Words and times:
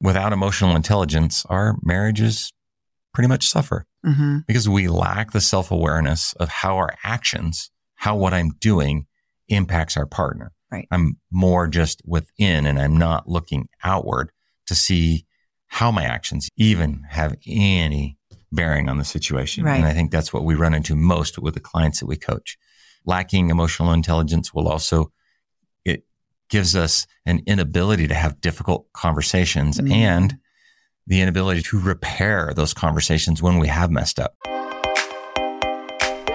without 0.00 0.32
emotional 0.32 0.76
intelligence, 0.76 1.44
our 1.48 1.76
marriages 1.82 2.52
pretty 3.12 3.28
much 3.28 3.48
suffer 3.48 3.86
hmm 4.04 4.38
because 4.46 4.68
we 4.68 4.88
lack 4.88 5.32
the 5.32 5.40
self 5.40 5.70
awareness 5.70 6.32
of 6.34 6.48
how 6.48 6.76
our 6.76 6.94
actions, 7.04 7.70
how 7.96 8.16
what 8.16 8.32
I'm 8.32 8.52
doing 8.60 9.06
impacts 9.48 9.96
our 9.96 10.06
partner. 10.06 10.52
Right. 10.70 10.86
I'm 10.90 11.18
more 11.30 11.66
just 11.66 12.00
within 12.06 12.64
and 12.64 12.80
I'm 12.80 12.96
not 12.96 13.28
looking 13.28 13.68
outward 13.82 14.30
to 14.66 14.74
see 14.74 15.26
how 15.66 15.90
my 15.90 16.04
actions 16.04 16.48
even 16.56 17.02
have 17.08 17.36
any 17.46 18.16
bearing 18.52 18.88
on 18.88 18.98
the 18.98 19.04
situation. 19.04 19.64
Right. 19.64 19.76
And 19.76 19.86
I 19.86 19.92
think 19.92 20.10
that's 20.10 20.32
what 20.32 20.44
we 20.44 20.54
run 20.54 20.74
into 20.74 20.96
most 20.96 21.38
with 21.38 21.54
the 21.54 21.60
clients 21.60 22.00
that 22.00 22.06
we 22.06 22.16
coach. 22.16 22.56
Lacking 23.04 23.50
emotional 23.50 23.92
intelligence 23.92 24.52
will 24.52 24.68
also, 24.68 25.12
gives 26.50 26.76
us 26.76 27.06
an 27.26 27.42
inability 27.46 28.06
to 28.08 28.14
have 28.14 28.40
difficult 28.40 28.86
conversations 28.92 29.78
Mhm. 29.78 29.92
and 29.92 30.36
the 31.06 31.20
inability 31.20 31.62
to 31.62 31.80
repair 31.80 32.52
those 32.54 32.74
conversations 32.74 33.40
when 33.42 33.58
we 33.58 33.68
have 33.68 33.90
messed 33.90 34.20
up. 34.20 34.34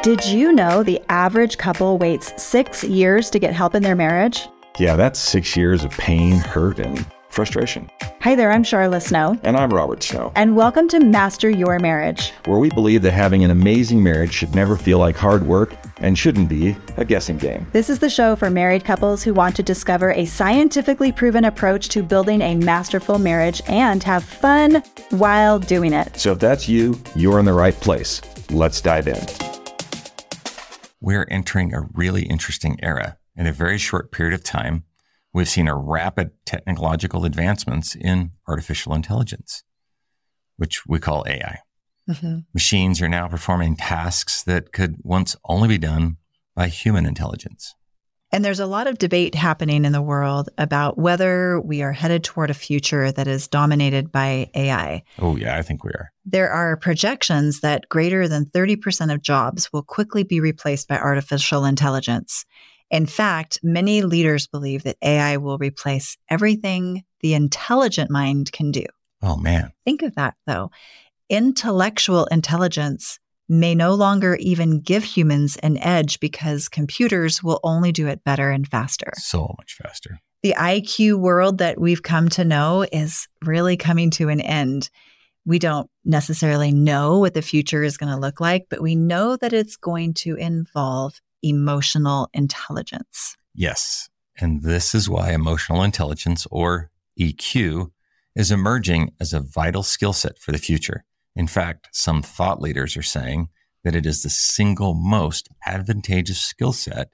Did 0.02 0.24
you 0.26 0.52
know 0.52 0.84
the 0.84 1.02
average 1.10 1.58
couple 1.58 1.98
waits 1.98 2.32
six 2.42 2.84
years 2.84 3.30
to 3.32 3.40
get 3.40 3.54
help 3.54 3.74
in 3.74 3.82
their 3.84 3.96
marriage? 3.96 4.48
Yeah, 4.78 4.96
that's 4.96 5.20
six 5.20 5.56
years 5.58 5.84
of 5.84 5.92
pain, 5.92 6.38
hurt, 6.38 6.80
and 6.80 7.06
frustration. 7.36 7.90
Hi 8.22 8.34
there, 8.34 8.52
I'm 8.52 8.64
Sharla 8.64 9.02
Snow, 9.02 9.38
And 9.44 9.56
I'm 9.56 9.70
Robert 9.72 10.02
Snow, 10.02 10.32
and 10.36 10.56
welcome 10.56 10.88
to 10.88 11.00
Master 11.00 11.50
Your 11.50 11.78
Marriage. 11.80 12.32
where 12.46 12.58
we 12.58 12.70
believe 12.70 13.02
that 13.04 13.12
having 13.12 13.44
an 13.44 13.52
amazing 13.52 14.02
marriage 14.02 14.34
should 14.34 14.56
never 14.56 14.76
feel 14.78 14.98
like 14.98 15.16
hard 15.16 15.46
work 15.46 15.76
and 15.98 16.18
shouldn't 16.18 16.50
be 16.50 16.76
a 16.98 17.06
guessing 17.06 17.38
game. 17.38 17.68
This 17.74 17.90
is 17.90 18.00
the 18.00 18.10
show 18.10 18.36
for 18.36 18.50
married 18.50 18.84
couples 18.86 19.22
who 19.22 19.34
want 19.34 19.56
to 19.58 19.64
discover 19.64 20.12
a 20.14 20.26
scientifically 20.26 21.12
proven 21.12 21.46
approach 21.46 21.90
to 21.90 22.02
building 22.02 22.42
a 22.42 22.56
masterful 22.56 23.20
marriage 23.20 23.62
and 23.68 24.02
have 24.04 24.24
fun 24.24 24.82
while 25.12 25.60
doing 25.60 25.94
it. 25.94 26.18
So 26.18 26.32
if 26.32 26.40
that's 26.40 26.68
you, 26.70 27.00
you're 27.16 27.38
in 27.40 27.46
the 27.46 27.54
right 27.54 27.76
place. 27.76 28.22
Let's 28.50 28.82
dive 28.82 29.08
in. 29.08 29.20
We're 31.02 31.28
entering 31.30 31.74
a 31.74 31.82
really 31.94 32.24
interesting 32.24 32.80
era. 32.82 33.18
In 33.36 33.46
a 33.46 33.52
very 33.52 33.78
short 33.78 34.12
period 34.14 34.34
of 34.34 34.44
time, 34.44 34.86
we've 35.36 35.50
seen 35.50 35.68
a 35.68 35.76
rapid 35.76 36.32
technological 36.46 37.26
advancements 37.26 37.94
in 37.94 38.32
artificial 38.48 38.94
intelligence, 38.94 39.64
which 40.56 40.86
we 40.88 40.98
call 40.98 41.26
AI. 41.28 41.60
hmm 42.08 42.40
Machines 42.54 43.02
are 43.02 43.10
now 43.10 43.28
performing 43.28 43.76
tasks 43.76 44.42
that 44.44 44.72
could 44.72 44.96
once 45.04 45.36
only 45.44 45.68
be 45.68 45.78
done 45.78 46.16
by 46.56 46.70
human 46.70 47.06
intelligence. 47.06 47.76
And 48.32 48.44
there's 48.44 48.62
a 48.62 48.66
lot 48.66 48.88
of 48.88 48.98
debate 48.98 49.36
happening 49.36 49.84
in 49.86 49.92
the 49.92 50.02
world 50.02 50.50
about 50.58 50.98
whether 50.98 51.60
we 51.60 51.82
are 51.82 51.92
headed 51.92 52.24
toward 52.24 52.50
a 52.50 52.54
future 52.54 53.12
that 53.12 53.28
is 53.28 53.48
dominated 53.48 54.12
by 54.12 54.50
AI. 54.56 55.04
Oh, 55.20 55.36
yeah, 55.36 55.58
I 55.58 55.62
think 55.62 55.84
we 55.84 55.92
are. 55.92 56.12
There 56.26 56.50
are 56.50 56.78
projections 56.78 57.60
that 57.60 57.88
greater 57.90 58.28
than 58.28 58.46
30% 58.46 59.14
of 59.14 59.22
jobs 59.22 59.72
will 59.72 59.84
quickly 59.84 60.24
be 60.24 60.40
replaced 60.40 60.88
by 60.88 60.98
artificial 60.98 61.66
intelligence. 61.66 62.46
In 62.92 63.06
fact, 63.06 63.60
many 63.64 64.02
leaders 64.04 64.48
believe 64.48 64.84
that 64.84 64.98
AI 65.02 65.38
will 65.38 65.58
replace 65.58 66.18
everything 66.30 67.04
the 67.22 67.34
intelligent 67.34 68.12
mind 68.12 68.52
can 68.52 68.72
do. 68.72 68.86
Oh, 69.22 69.38
man. 69.38 69.72
Think 69.86 70.04
of 70.04 70.16
that, 70.16 70.36
though. 70.46 70.70
Intellectual 71.30 72.26
intelligence 72.26 73.20
may 73.50 73.76
no 73.76 73.94
longer 73.94 74.36
even 74.36 74.82
give 74.82 75.04
humans 75.04 75.58
an 75.58 75.78
edge 75.78 76.20
because 76.20 76.70
computers 76.70 77.44
will 77.44 77.60
only 77.64 77.92
do 77.92 78.08
it 78.08 78.24
better 78.24 78.50
and 78.50 78.68
faster. 78.68 79.14
So 79.18 79.54
much 79.58 79.76
faster. 79.82 80.20
The 80.44 80.56
IQ 80.58 81.20
world 81.20 81.58
that 81.60 81.80
we've 81.80 82.04
come 82.04 82.30
to 82.30 82.46
know 82.46 82.86
is 82.92 83.28
really 83.44 83.78
coming 83.78 84.12
to 84.12 84.30
an 84.30 84.42
end. 84.42 84.90
We 85.46 85.60
don't 85.60 85.90
necessarily 86.04 86.72
know 86.72 87.20
what 87.20 87.34
the 87.34 87.42
future 87.42 87.84
is 87.84 87.98
going 87.98 88.12
to 88.12 88.20
look 88.20 88.40
like, 88.40 88.66
but 88.70 88.82
we 88.82 88.96
know 88.96 89.38
that 89.38 89.54
it's 89.54 89.76
going 89.76 90.14
to 90.16 90.36
involve 90.36 91.20
emotional 91.48 92.30
intelligence. 92.34 93.36
Yes. 93.54 94.10
And 94.40 94.64
this 94.64 94.96
is 94.96 95.10
why 95.10 95.32
emotional 95.32 95.84
intelligence 95.84 96.46
or 96.52 96.92
EQ 97.20 97.92
is 98.36 98.52
emerging 98.52 99.12
as 99.20 99.32
a 99.32 99.40
vital 99.40 99.84
skill 99.84 100.12
set 100.14 100.40
for 100.40 100.52
the 100.52 100.58
future. 100.58 101.06
In 101.36 101.48
fact, 101.48 101.88
some 101.92 102.22
thought 102.22 102.62
leaders 102.62 102.98
are 102.98 103.04
saying 103.04 103.50
that 103.84 103.96
it 103.96 104.06
is 104.06 104.24
the 104.24 104.30
single 104.30 104.94
most 104.94 105.48
advantageous 105.66 106.42
skill 106.42 106.74
set 106.74 107.10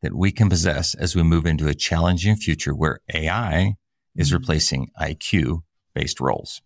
that 0.00 0.14
we 0.14 0.30
can 0.30 0.48
possess 0.48 0.94
as 0.94 1.16
we 1.16 1.22
move 1.22 1.44
into 1.44 1.66
a 1.66 1.74
challenging 1.74 2.36
future 2.36 2.74
where 2.74 3.00
AI 3.12 3.76
is 4.14 4.30
Mhm. 4.30 4.34
replacing 4.34 4.90
IQ 4.98 5.64
based 5.94 6.20
roles. 6.20 6.62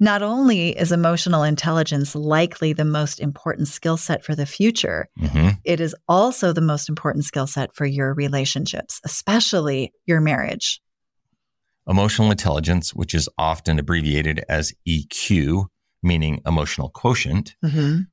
Not 0.00 0.22
only 0.22 0.70
is 0.78 0.92
emotional 0.92 1.42
intelligence 1.42 2.14
likely 2.14 2.72
the 2.72 2.84
most 2.84 3.18
important 3.18 3.66
skill 3.66 3.96
set 3.96 4.24
for 4.24 4.34
the 4.36 4.46
future, 4.46 5.08
Mhm. 5.18 5.58
it 5.64 5.80
is 5.80 5.94
also 6.06 6.52
the 6.52 6.60
most 6.60 6.88
important 6.88 7.24
skill 7.24 7.48
set 7.48 7.74
for 7.74 7.84
your 7.84 8.14
relationships, 8.14 9.00
especially 9.04 9.92
your 10.06 10.20
marriage. 10.20 10.80
Emotional 11.88 12.30
intelligence, 12.30 12.94
which 12.94 13.12
is 13.14 13.28
often 13.38 13.78
abbreviated 13.78 14.44
as 14.48 14.72
EQ, 14.86 15.66
meaning 16.02 16.40
emotional 16.46 16.90
quotient, 16.90 17.56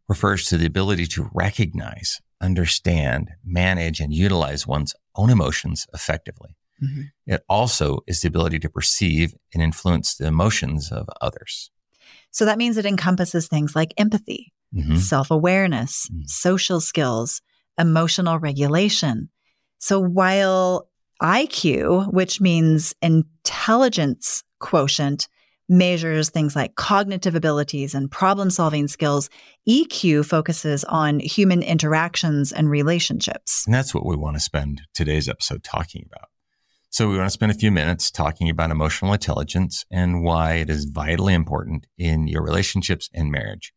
refers 0.07 0.45
to 0.47 0.57
the 0.57 0.65
ability 0.65 1.05
to 1.05 1.29
recognize, 1.33 2.19
understand, 2.41 3.29
manage, 3.43 3.99
and 3.99 4.11
utilize 4.11 4.65
one's 4.65 4.95
own 5.15 5.29
emotions 5.29 5.85
effectively. 5.93 6.55
Mhm. 6.81 7.11
It 7.27 7.43
also 7.47 7.99
is 8.07 8.21
the 8.21 8.27
ability 8.27 8.59
to 8.59 8.69
perceive 8.69 9.35
and 9.53 9.61
influence 9.61 10.15
the 10.15 10.25
emotions 10.27 10.91
of 10.91 11.07
others. 11.21 11.69
So 12.31 12.45
that 12.45 12.57
means 12.57 12.77
it 12.77 12.85
encompasses 12.85 13.47
things 13.47 13.75
like 13.75 13.93
empathy, 13.97 14.53
Mhm. 14.75 14.97
self 14.97 15.31
awareness, 15.31 16.07
Mm. 16.11 16.27
social 16.29 16.81
skills, 16.81 17.41
emotional 17.79 18.39
regulation. 18.39 19.29
So 19.79 19.99
while 19.99 20.89
IQ, 21.21 22.11
which 22.11 22.41
means 22.41 22.93
intelligence 23.01 24.43
quotient, 24.59 25.27
measures 25.67 26.29
things 26.29 26.55
like 26.55 26.75
cognitive 26.75 27.33
abilities 27.35 27.95
and 27.95 28.11
problem 28.11 28.49
solving 28.51 28.87
skills, 28.87 29.29
EQ 29.67 30.23
focuses 30.23 30.83
on 30.83 31.19
human 31.19 31.63
interactions 31.63 32.51
and 32.51 32.69
relationships. 32.69 33.63
And 33.65 33.73
that's 33.73 33.93
what 33.95 34.05
we 34.05 34.15
want 34.15 34.35
to 34.35 34.39
spend 34.39 34.83
today's 34.93 35.27
episode 35.27 35.63
talking 35.63 36.05
about. 36.05 36.29
So 36.95 37.09
we 37.09 37.17
want 37.17 37.27
to 37.27 37.31
spend 37.31 37.51
a 37.51 37.55
few 37.55 37.71
minutes 37.71 38.09
talking 38.09 38.49
about 38.49 38.71
emotional 38.71 39.11
intelligence 39.11 39.83
and 39.91 40.23
why 40.23 40.53
it 40.53 40.69
is 40.69 40.85
vitally 40.85 41.33
important 41.33 41.87
in 41.97 42.25
your 42.25 42.41
relationships 42.41 43.09
and 43.13 43.29
marriage. 43.29 43.73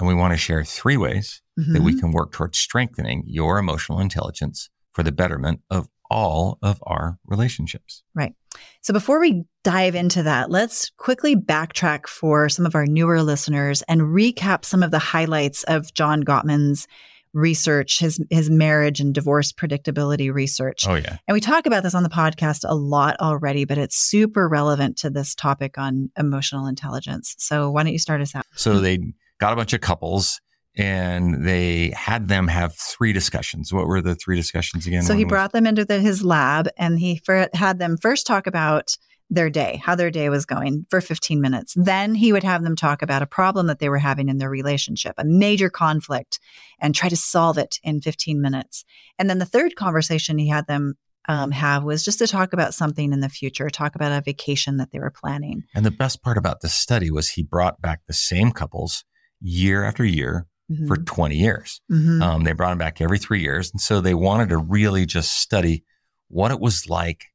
And 0.00 0.08
we 0.08 0.14
want 0.14 0.32
to 0.32 0.36
share 0.36 0.64
three 0.64 0.96
ways 0.96 1.42
that 1.56 1.80
we 1.80 1.94
Mhm. 1.94 2.00
can 2.00 2.10
work 2.10 2.32
towards 2.32 2.58
strengthening 2.58 3.22
your 3.24 3.58
emotional 3.58 4.00
intelligence 4.00 4.68
for 4.92 5.04
the 5.04 5.12
betterment 5.12 5.60
of 5.70 5.86
all 6.10 6.58
of 6.60 6.82
our 6.82 7.20
relationships. 7.24 8.02
Right. 8.16 8.34
So 8.80 8.92
before 8.92 9.20
we 9.20 9.44
dive 9.62 9.94
into 9.94 10.24
that, 10.24 10.50
let's 10.50 10.90
quickly 10.96 11.36
backtrack 11.36 12.08
for 12.08 12.48
some 12.48 12.66
of 12.66 12.74
our 12.74 12.84
newer 12.84 13.22
listeners 13.22 13.82
and 13.82 14.00
recap 14.00 14.64
some 14.64 14.82
of 14.82 14.90
the 14.90 14.98
highlights 14.98 15.62
of 15.62 15.94
John 15.94 16.24
Gottman's 16.24 16.88
research, 17.32 18.00
his 18.00 18.22
his 18.30 18.50
marriage 18.50 19.00
and 19.00 19.14
divorce 19.14 19.52
predictability 19.52 20.32
research. 20.32 20.86
Oh, 20.86 20.94
yeah. 20.94 21.18
And 21.28 21.34
we 21.34 21.40
talk 21.40 21.66
about 21.66 21.82
this 21.82 21.94
on 21.94 22.02
the 22.02 22.08
podcast 22.08 22.64
a 22.68 22.74
lot 22.74 23.16
already, 23.20 23.64
but 23.64 23.78
it's 23.78 23.96
super 23.96 24.48
relevant 24.48 24.96
to 24.98 25.10
this 25.10 25.34
topic 25.34 25.78
on 25.78 26.10
emotional 26.18 26.66
intelligence. 26.66 27.34
So 27.38 27.70
why 27.70 27.82
don't 27.82 27.92
you 27.92 27.98
start 27.98 28.20
us 28.20 28.34
out? 28.34 28.44
So 28.54 28.80
they 28.80 28.98
got 29.38 29.52
a 29.52 29.56
bunch 29.56 29.72
of 29.72 29.80
couples 29.80 30.40
and 30.76 31.46
they 31.46 31.92
had 31.96 32.28
them 32.28 32.48
have 32.48 32.74
three 32.76 33.12
discussions. 33.12 33.72
What 33.72 33.86
were 33.86 34.00
the 34.00 34.14
three 34.14 34.36
discussions 34.36 34.86
again? 34.86 35.02
So 35.02 35.14
he 35.14 35.24
brought 35.24 35.52
them 35.52 35.66
into 35.66 35.84
the, 35.84 35.98
his 35.98 36.24
lab 36.24 36.68
and 36.76 36.98
he 36.98 37.20
had 37.54 37.78
them 37.78 37.96
first 37.96 38.26
talk 38.26 38.46
about 38.46 38.94
their 39.30 39.48
day, 39.48 39.80
how 39.82 39.94
their 39.94 40.10
day 40.10 40.28
was 40.28 40.44
going 40.44 40.84
for 40.90 41.00
15 41.00 41.40
minutes. 41.40 41.74
Then 41.76 42.14
he 42.14 42.32
would 42.32 42.42
have 42.42 42.64
them 42.64 42.74
talk 42.74 43.00
about 43.00 43.22
a 43.22 43.26
problem 43.26 43.68
that 43.68 43.78
they 43.78 43.88
were 43.88 43.98
having 43.98 44.28
in 44.28 44.38
their 44.38 44.50
relationship, 44.50 45.14
a 45.16 45.24
major 45.24 45.70
conflict, 45.70 46.40
and 46.80 46.94
try 46.94 47.08
to 47.08 47.16
solve 47.16 47.56
it 47.56 47.78
in 47.84 48.00
15 48.00 48.40
minutes. 48.40 48.84
And 49.18 49.30
then 49.30 49.38
the 49.38 49.46
third 49.46 49.76
conversation 49.76 50.36
he 50.36 50.48
had 50.48 50.66
them 50.66 50.94
um, 51.28 51.52
have 51.52 51.84
was 51.84 52.04
just 52.04 52.18
to 52.18 52.26
talk 52.26 52.52
about 52.52 52.74
something 52.74 53.12
in 53.12 53.20
the 53.20 53.28
future, 53.28 53.70
talk 53.70 53.94
about 53.94 54.10
a 54.10 54.22
vacation 54.22 54.78
that 54.78 54.90
they 54.90 54.98
were 54.98 55.12
planning. 55.12 55.62
And 55.74 55.86
the 55.86 55.90
best 55.92 56.22
part 56.22 56.36
about 56.36 56.60
this 56.60 56.74
study 56.74 57.10
was 57.10 57.28
he 57.30 57.44
brought 57.44 57.80
back 57.80 58.00
the 58.06 58.12
same 58.12 58.50
couples 58.50 59.04
year 59.40 59.84
after 59.84 60.04
year 60.04 60.46
for 60.86 60.96
20 60.96 61.36
years. 61.36 61.80
Mhm. 61.90 62.22
Um, 62.22 62.44
they 62.44 62.52
brought 62.52 62.70
them 62.70 62.78
back 62.78 63.00
every 63.00 63.18
three 63.18 63.40
years. 63.40 63.70
And 63.72 63.80
so 63.80 64.00
they 64.00 64.14
wanted 64.14 64.50
to 64.50 64.58
really 64.58 65.04
just 65.04 65.34
study 65.34 65.84
what 66.28 66.52
it 66.52 66.60
was 66.60 66.88
like 66.88 67.26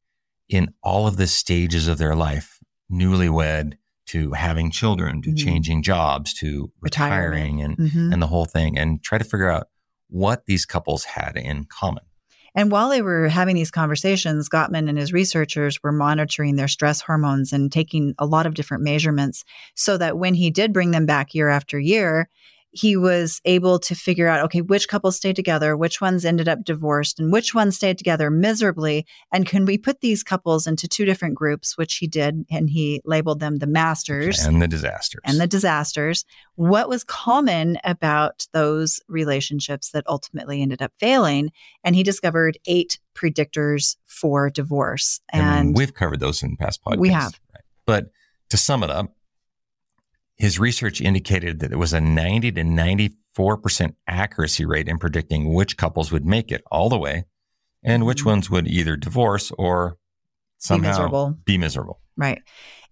in 0.49 0.73
all 0.83 1.07
of 1.07 1.17
the 1.17 1.27
stages 1.27 1.87
of 1.87 1.97
their 1.97 2.15
life, 2.15 2.59
newlywed 2.91 3.73
to 4.07 4.31
having 4.33 4.69
children 4.69 5.21
to 5.23 5.31
Mhm. 5.31 5.37
changing 5.37 5.81
jobs 5.81 6.33
to 6.35 6.71
Retirement. 6.81 7.33
retiring 7.33 7.61
and, 7.61 7.77
Mhm. 7.77 8.13
and 8.13 8.21
the 8.21 8.27
whole 8.27 8.45
thing 8.45 8.77
and 8.77 9.03
try 9.03 9.17
to 9.17 9.23
figure 9.23 9.49
out 9.49 9.67
what 10.07 10.45
these 10.45 10.65
couples 10.65 11.03
had 11.05 11.35
in 11.35 11.65
common. 11.65 12.03
And 12.53 12.71
while 12.71 12.89
they 12.89 13.01
were 13.01 13.27
having 13.27 13.55
these 13.55 13.71
conversations, 13.71 14.47
Gottman 14.47 14.87
and 14.87 14.97
his 14.97 15.11
researchers 15.11 15.81
were 15.83 15.91
monitoring 15.91 16.55
their 16.55 16.67
stress 16.69 17.01
hormones 17.01 17.51
and 17.51 17.69
taking 17.71 18.13
a 18.17 18.25
lot 18.25 18.45
of 18.45 18.53
different 18.53 18.83
measurements 18.83 19.43
so 19.75 19.97
that 19.97 20.17
when 20.17 20.35
he 20.35 20.51
did 20.51 20.71
bring 20.71 20.91
them 20.91 21.05
back 21.05 21.33
year 21.35 21.49
after 21.49 21.79
year, 21.79 22.29
he 22.75 22.97
was 22.97 23.41
able 23.45 23.79
to 23.79 23.95
figure 23.95 24.27
out 24.27 24.43
okay 24.43 24.61
which 24.61 24.87
couples 24.87 25.15
stayed 25.15 25.35
together 25.35 25.77
which 25.77 26.01
ones 26.01 26.25
ended 26.25 26.47
up 26.47 26.63
divorced 26.63 27.19
and 27.19 27.31
which 27.31 27.55
ones 27.55 27.75
stayed 27.75 27.97
together 27.97 28.29
miserably 28.29 29.05
and 29.31 29.45
can 29.45 29.65
we 29.65 29.77
put 29.77 30.01
these 30.01 30.23
couples 30.23 30.67
into 30.67 30.87
two 30.87 31.05
different 31.05 31.35
groups 31.35 31.77
which 31.77 31.95
he 31.95 32.07
did 32.07 32.45
and 32.51 32.69
he 32.69 33.01
labeled 33.05 33.39
them 33.39 33.57
the 33.57 33.67
masters 33.67 34.43
and 34.45 34.61
the 34.61 34.67
disasters. 34.67 35.21
and 35.25 35.39
the 35.39 35.47
disasters. 35.47 36.25
What 36.55 36.89
was 36.89 37.03
common 37.03 37.77
about 37.83 38.47
those 38.53 38.99
relationships 39.07 39.91
that 39.91 40.03
ultimately 40.07 40.61
ended 40.61 40.81
up 40.81 40.91
failing 40.99 41.51
and 41.83 41.95
he 41.95 42.03
discovered 42.03 42.57
eight 42.65 42.99
predictors 43.13 43.95
for 44.05 44.49
divorce 44.49 45.21
and, 45.31 45.43
and 45.43 45.77
we've 45.77 45.93
covered 45.93 46.19
those 46.19 46.43
in 46.43 46.57
past 46.57 46.83
podcasts. 46.83 46.97
we 46.97 47.09
have. 47.09 47.39
Right? 47.53 47.63
but 47.85 48.11
to 48.49 48.57
sum 48.57 48.83
it 48.83 48.89
up 48.89 49.15
his 50.37 50.59
research 50.59 51.01
indicated 51.01 51.59
that 51.59 51.71
it 51.71 51.77
was 51.77 51.93
a 51.93 52.01
90 52.01 52.51
to 52.53 52.61
94% 52.61 53.95
accuracy 54.07 54.65
rate 54.65 54.87
in 54.87 54.97
predicting 54.97 55.53
which 55.53 55.77
couples 55.77 56.11
would 56.11 56.25
make 56.25 56.51
it 56.51 56.63
all 56.71 56.89
the 56.89 56.97
way 56.97 57.25
and 57.83 58.05
which 58.05 58.19
mm-hmm. 58.19 58.29
ones 58.29 58.49
would 58.49 58.67
either 58.67 58.95
divorce 58.95 59.51
or 59.57 59.97
somehow 60.57 60.81
be 60.81 60.87
miserable. 60.89 61.37
be 61.45 61.57
miserable. 61.57 61.99
Right. 62.17 62.41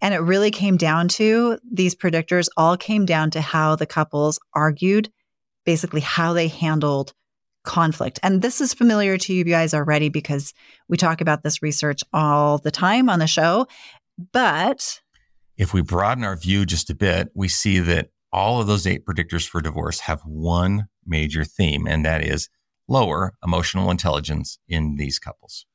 And 0.01 0.13
it 0.13 0.19
really 0.19 0.51
came 0.51 0.77
down 0.77 1.07
to 1.09 1.57
these 1.69 1.95
predictors 1.95 2.49
all 2.57 2.77
came 2.77 3.05
down 3.05 3.31
to 3.31 3.41
how 3.41 3.75
the 3.75 3.85
couples 3.85 4.39
argued, 4.53 5.11
basically 5.65 6.01
how 6.01 6.33
they 6.33 6.47
handled 6.47 7.13
conflict. 7.63 8.19
And 8.21 8.41
this 8.41 8.59
is 8.59 8.73
familiar 8.73 9.17
to 9.17 9.33
you 9.33 9.45
guys 9.45 9.73
already 9.73 10.09
because 10.09 10.53
we 10.89 10.97
talk 10.97 11.21
about 11.21 11.43
this 11.43 11.61
research 11.61 12.01
all 12.11 12.57
the 12.57 12.71
time 12.71 13.09
on 13.09 13.19
the 13.19 13.27
show. 13.27 13.67
But 14.33 15.01
if 15.57 15.73
we 15.73 15.81
broaden 15.81 16.23
our 16.23 16.35
view 16.35 16.65
just 16.65 16.89
a 16.89 16.95
bit, 16.95 17.29
we 17.33 17.47
see 17.47 17.79
that 17.79 18.09
all 18.31 18.59
of 18.59 18.67
those 18.67 18.87
eight 18.87 19.05
predictors 19.05 19.47
for 19.47 19.61
divorce 19.61 20.01
have 20.01 20.21
one 20.21 20.87
major 21.05 21.43
theme, 21.43 21.87
and 21.87 22.05
that 22.05 22.23
is 22.23 22.49
lower 22.87 23.33
emotional 23.43 23.91
intelligence 23.91 24.57
in 24.67 24.95
these 24.95 25.19
couples. 25.19 25.65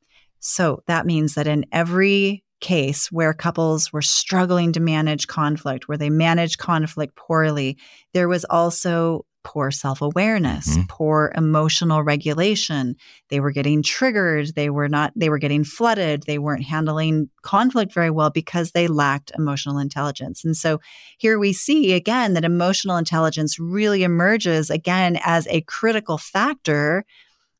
So 0.41 0.83
that 0.87 1.07
means 1.07 1.35
that 1.35 1.47
in 1.47 1.65
every 1.73 2.45
case 2.61 3.11
where 3.13 3.33
couples 3.33 3.93
were 3.93 4.03
struggling 4.03 4.73
to 4.73 4.81
manage 4.81 5.27
conflict, 5.29 5.89
where 5.89 5.99
they 5.99 6.11
managed 6.11 6.59
conflict 6.59 7.17
poorly, 7.17 7.79
there 8.15 8.29
was 8.29 8.45
also 8.45 9.25
poor 9.49 9.71
self 9.71 10.03
awareness, 10.03 10.69
mm-hmm. 10.69 10.83
poor 10.91 11.33
emotional 11.35 12.03
regulation. 12.03 12.95
They 13.31 13.41
were 13.41 13.51
getting 13.51 13.83
triggered. 13.83 14.55
They 14.55 14.69
were 14.69 14.91
not, 14.91 15.15
they 15.17 15.31
were 15.31 15.39
getting 15.39 15.65
flooded. 15.65 16.25
They 16.25 16.39
weren't 16.39 16.65
handling 16.65 17.31
conflict 17.41 17.95
very 17.95 18.11
well 18.11 18.29
because 18.29 18.73
they 18.73 18.89
lacked 18.89 19.33
emotional 19.39 19.79
intelligence. 19.79 20.45
And 20.45 20.55
so 20.55 20.81
here 21.17 21.39
we 21.39 21.55
see 21.55 21.95
again 21.95 22.35
that 22.35 22.45
emotional 22.45 22.99
intelligence 22.99 23.59
really 23.59 24.03
emerges 24.03 24.69
again 24.69 25.19
as 25.25 25.47
a 25.47 25.63
critical 25.63 26.19
factor 26.19 27.07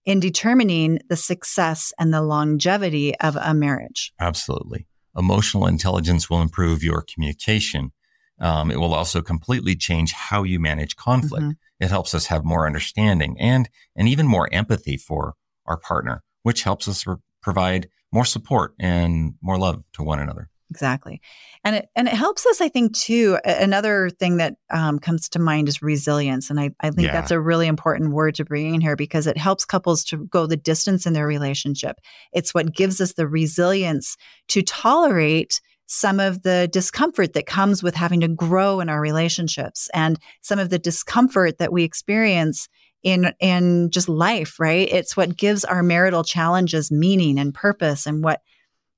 in 0.05 0.21
determining 0.21 0.99
the 1.09 1.17
success 1.17 1.95
and 1.99 2.13
the 2.13 2.21
longevity 2.21 3.19
of 3.21 3.37
a 3.37 3.55
marriage. 3.55 4.13
Absolutely. 4.21 4.87
Emotional 5.17 5.67
intelligence 5.67 6.29
will 6.29 6.43
improve 6.43 6.83
your 6.83 7.03
communication. 7.03 7.93
Um, 8.41 8.71
it 8.71 8.79
will 8.79 8.95
also 8.95 9.21
completely 9.21 9.75
change 9.75 10.13
how 10.13 10.43
you 10.43 10.61
manage 10.61 10.97
conflict. 10.97 11.45
Mm-hmm. 11.45 11.85
It 11.85 11.91
helps 11.91 12.15
us 12.15 12.27
have 12.27 12.45
more 12.45 12.67
understanding 12.67 13.37
and, 13.39 13.69
and 13.97 14.09
even 14.09 14.27
more 14.27 14.49
empathy 14.53 14.97
for 14.97 15.35
our 15.67 15.77
partner, 15.77 16.23
which 16.43 16.63
helps 16.63 16.89
us 16.89 17.07
re- 17.07 17.17
provide 17.43 17.89
more 18.13 18.25
support 18.25 18.75
and 18.79 19.35
more 19.43 19.59
love 19.59 19.85
to 19.95 20.03
one 20.03 20.19
another. 20.19 20.49
Exactly. 20.71 21.23
And 21.65 21.77
it, 21.77 21.89
and 21.97 22.09
it 22.09 22.15
helps 22.15 22.45
us, 22.45 22.61
I 22.61 22.69
think, 22.69 22.95
too. 22.95 23.39
Another 23.43 24.11
thing 24.11 24.37
that 24.37 24.57
um, 24.71 24.99
comes 24.99 25.29
to 25.31 25.39
mind 25.39 25.67
is 25.67 25.81
resilience. 25.81 26.51
And 26.51 26.61
I, 26.61 26.71
I 26.81 26.91
think 26.91 27.07
yeah. 27.07 27.13
that's 27.13 27.31
a 27.31 27.41
really 27.41 27.67
important 27.67 28.13
word 28.13 28.35
to 28.35 28.45
bring 28.45 28.75
in 28.75 28.81
here 28.83 28.97
because 28.97 29.27
it 29.27 29.39
helps 29.39 29.65
couples 29.65 30.05
to 30.05 30.27
go 30.27 30.47
the 30.47 30.59
distance 30.59 31.07
in 31.07 31.15
their 31.15 31.27
relationship. 31.27 31.97
It's 32.33 32.53
what 32.53 32.75
gives 32.75 33.01
us 33.01 33.15
the 33.15 33.27
resilience 33.27 34.17
to 34.49 34.63
tolerate 34.63 35.61
some 35.89 36.21
of 36.21 36.43
the 36.43 36.69
discomfort 36.71 37.33
that 37.33 37.47
comes 37.47 37.83
with 37.83 37.95
having 37.95 38.21
to 38.21 38.29
grow 38.29 38.79
in 38.79 38.91
our 38.91 39.01
relationships 39.01 39.89
and 39.95 40.19
some 40.43 40.59
of 40.59 40.69
the 40.69 40.79
discomfort 40.79 41.57
that 41.59 41.73
we 41.73 41.83
experience 41.83 42.69
in 43.03 43.33
in 43.41 43.91
just 43.91 44.09
life 44.09 44.61
right? 44.61 44.89
It's 44.91 45.17
what 45.17 45.37
gives 45.37 45.65
our 45.65 45.83
marital 45.83 46.23
challenges 46.23 46.93
meaning 46.93 47.39
and 47.39 47.55
purpose 47.55 48.07
and 48.07 48.23
what 48.23 48.43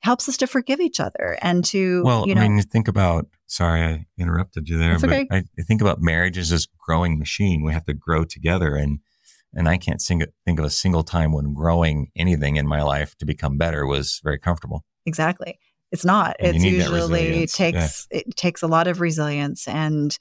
helps 0.00 0.28
us 0.28 0.36
to 0.38 0.46
forgive 0.46 0.80
each 0.80 0.98
other 0.98 1.38
and 1.42 1.64
to 1.66 2.02
well 2.04 2.26
you 2.26 2.34
know, 2.34 2.40
i 2.40 2.48
mean 2.48 2.62
think 2.62 2.88
about 2.88 3.26
sorry 3.46 3.82
i 3.82 4.06
interrupted 4.18 4.66
you 4.66 4.78
there 4.78 4.98
but 4.98 5.10
okay. 5.10 5.28
I, 5.30 5.44
I, 5.58 5.62
think 5.62 5.82
about 5.82 6.00
marriage 6.00 6.38
as 6.38 6.48
this 6.48 6.66
growing 6.78 7.18
machine. 7.18 7.62
We 7.62 7.74
have 7.74 7.84
to 7.84 7.92
grow 7.92 8.24
together 8.24 8.74
and 8.76 9.00
and 9.52 9.68
i 9.68 9.76
can't 9.76 10.00
sing, 10.00 10.22
think 10.44 10.58
of 10.58 10.64
a 10.64 10.70
single 10.70 11.02
time 11.02 11.32
when 11.32 11.52
growing 11.52 12.10
anything 12.16 12.56
in 12.56 12.66
my 12.66 12.82
life 12.82 13.14
to 13.18 13.26
become 13.26 13.58
better 13.58 13.86
was 13.86 14.20
very 14.24 14.38
comfortable. 14.38 14.84
Exactly 15.06 15.58
it's 15.90 16.04
not. 16.04 16.36
And 16.38 16.56
it's 16.56 16.64
usually 16.64 17.46
takes 17.46 18.08
yeah. 18.10 18.18
it 18.18 18.36
takes 18.36 18.62
a 18.62 18.66
lot 18.66 18.86
of 18.86 19.00
resilience 19.00 19.66
and 19.66 20.16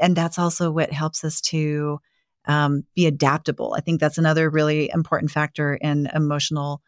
and 0.00 0.16
that's 0.16 0.38
also 0.38 0.70
what 0.70 0.92
helps 0.92 1.24
us 1.24 1.40
to 1.40 2.00
um, 2.46 2.84
be 2.94 3.06
adaptable. 3.06 3.74
I 3.76 3.80
think 3.80 4.00
that's 4.00 4.18
another 4.18 4.50
really 4.50 4.90
important 4.92 5.30
factor 5.30 5.74
in 5.74 6.08
emotional 6.14 6.82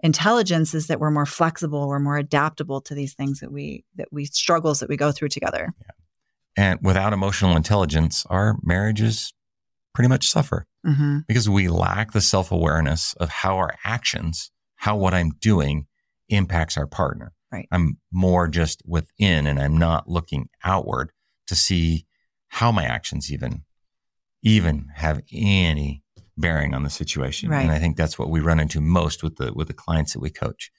intelligence 0.00 0.74
is 0.74 0.88
that 0.88 1.00
we're 1.00 1.10
more 1.10 1.26
flexible, 1.26 1.88
we're 1.88 1.98
more 1.98 2.16
adaptable 2.16 2.80
to 2.82 2.94
these 2.94 3.14
things 3.14 3.40
that 3.40 3.52
we 3.52 3.84
that 3.96 4.08
we 4.10 4.24
struggles 4.24 4.80
that 4.80 4.88
we 4.88 4.96
go 4.96 5.12
through 5.12 5.28
together. 5.28 5.72
Yeah. 5.80 5.90
And 6.58 6.80
without 6.82 7.12
emotional 7.12 7.56
intelligence, 7.56 8.24
our 8.30 8.56
marriages 8.62 9.34
pretty 9.94 10.08
much 10.08 10.28
suffer 10.28 10.66
mm-hmm. 10.86 11.18
because 11.28 11.48
we 11.48 11.68
lack 11.68 12.12
the 12.12 12.20
self 12.20 12.50
awareness 12.50 13.14
of 13.14 13.28
how 13.28 13.56
our 13.56 13.74
actions, 13.84 14.50
how 14.76 14.96
what 14.96 15.14
I'm 15.14 15.32
doing 15.40 15.86
impacts 16.28 16.76
our 16.76 16.86
partner. 16.86 17.32
Right. 17.52 17.68
I'm 17.70 17.98
more 18.10 18.48
just 18.48 18.82
within 18.86 19.46
and 19.46 19.60
I'm 19.60 19.76
not 19.76 20.08
looking 20.08 20.48
outward 20.64 21.12
to 21.46 21.54
see 21.54 22.06
how 22.48 22.72
my 22.72 22.84
actions 22.84 23.32
even 23.32 23.62
even 24.42 24.88
have 24.94 25.22
any 25.32 26.02
bearing 26.36 26.74
on 26.74 26.82
the 26.82 26.90
situation. 26.90 27.50
Right. 27.50 27.62
And 27.62 27.70
I 27.70 27.78
think 27.78 27.96
that's 27.96 28.18
what 28.18 28.30
we 28.30 28.40
run 28.40 28.60
into 28.60 28.80
most 28.80 29.22
with 29.22 29.36
the 29.36 29.52
with 29.52 29.68
the 29.68 29.74
clients 29.74 30.12
that 30.12 30.20
we 30.20 30.30
coach. 30.30 30.70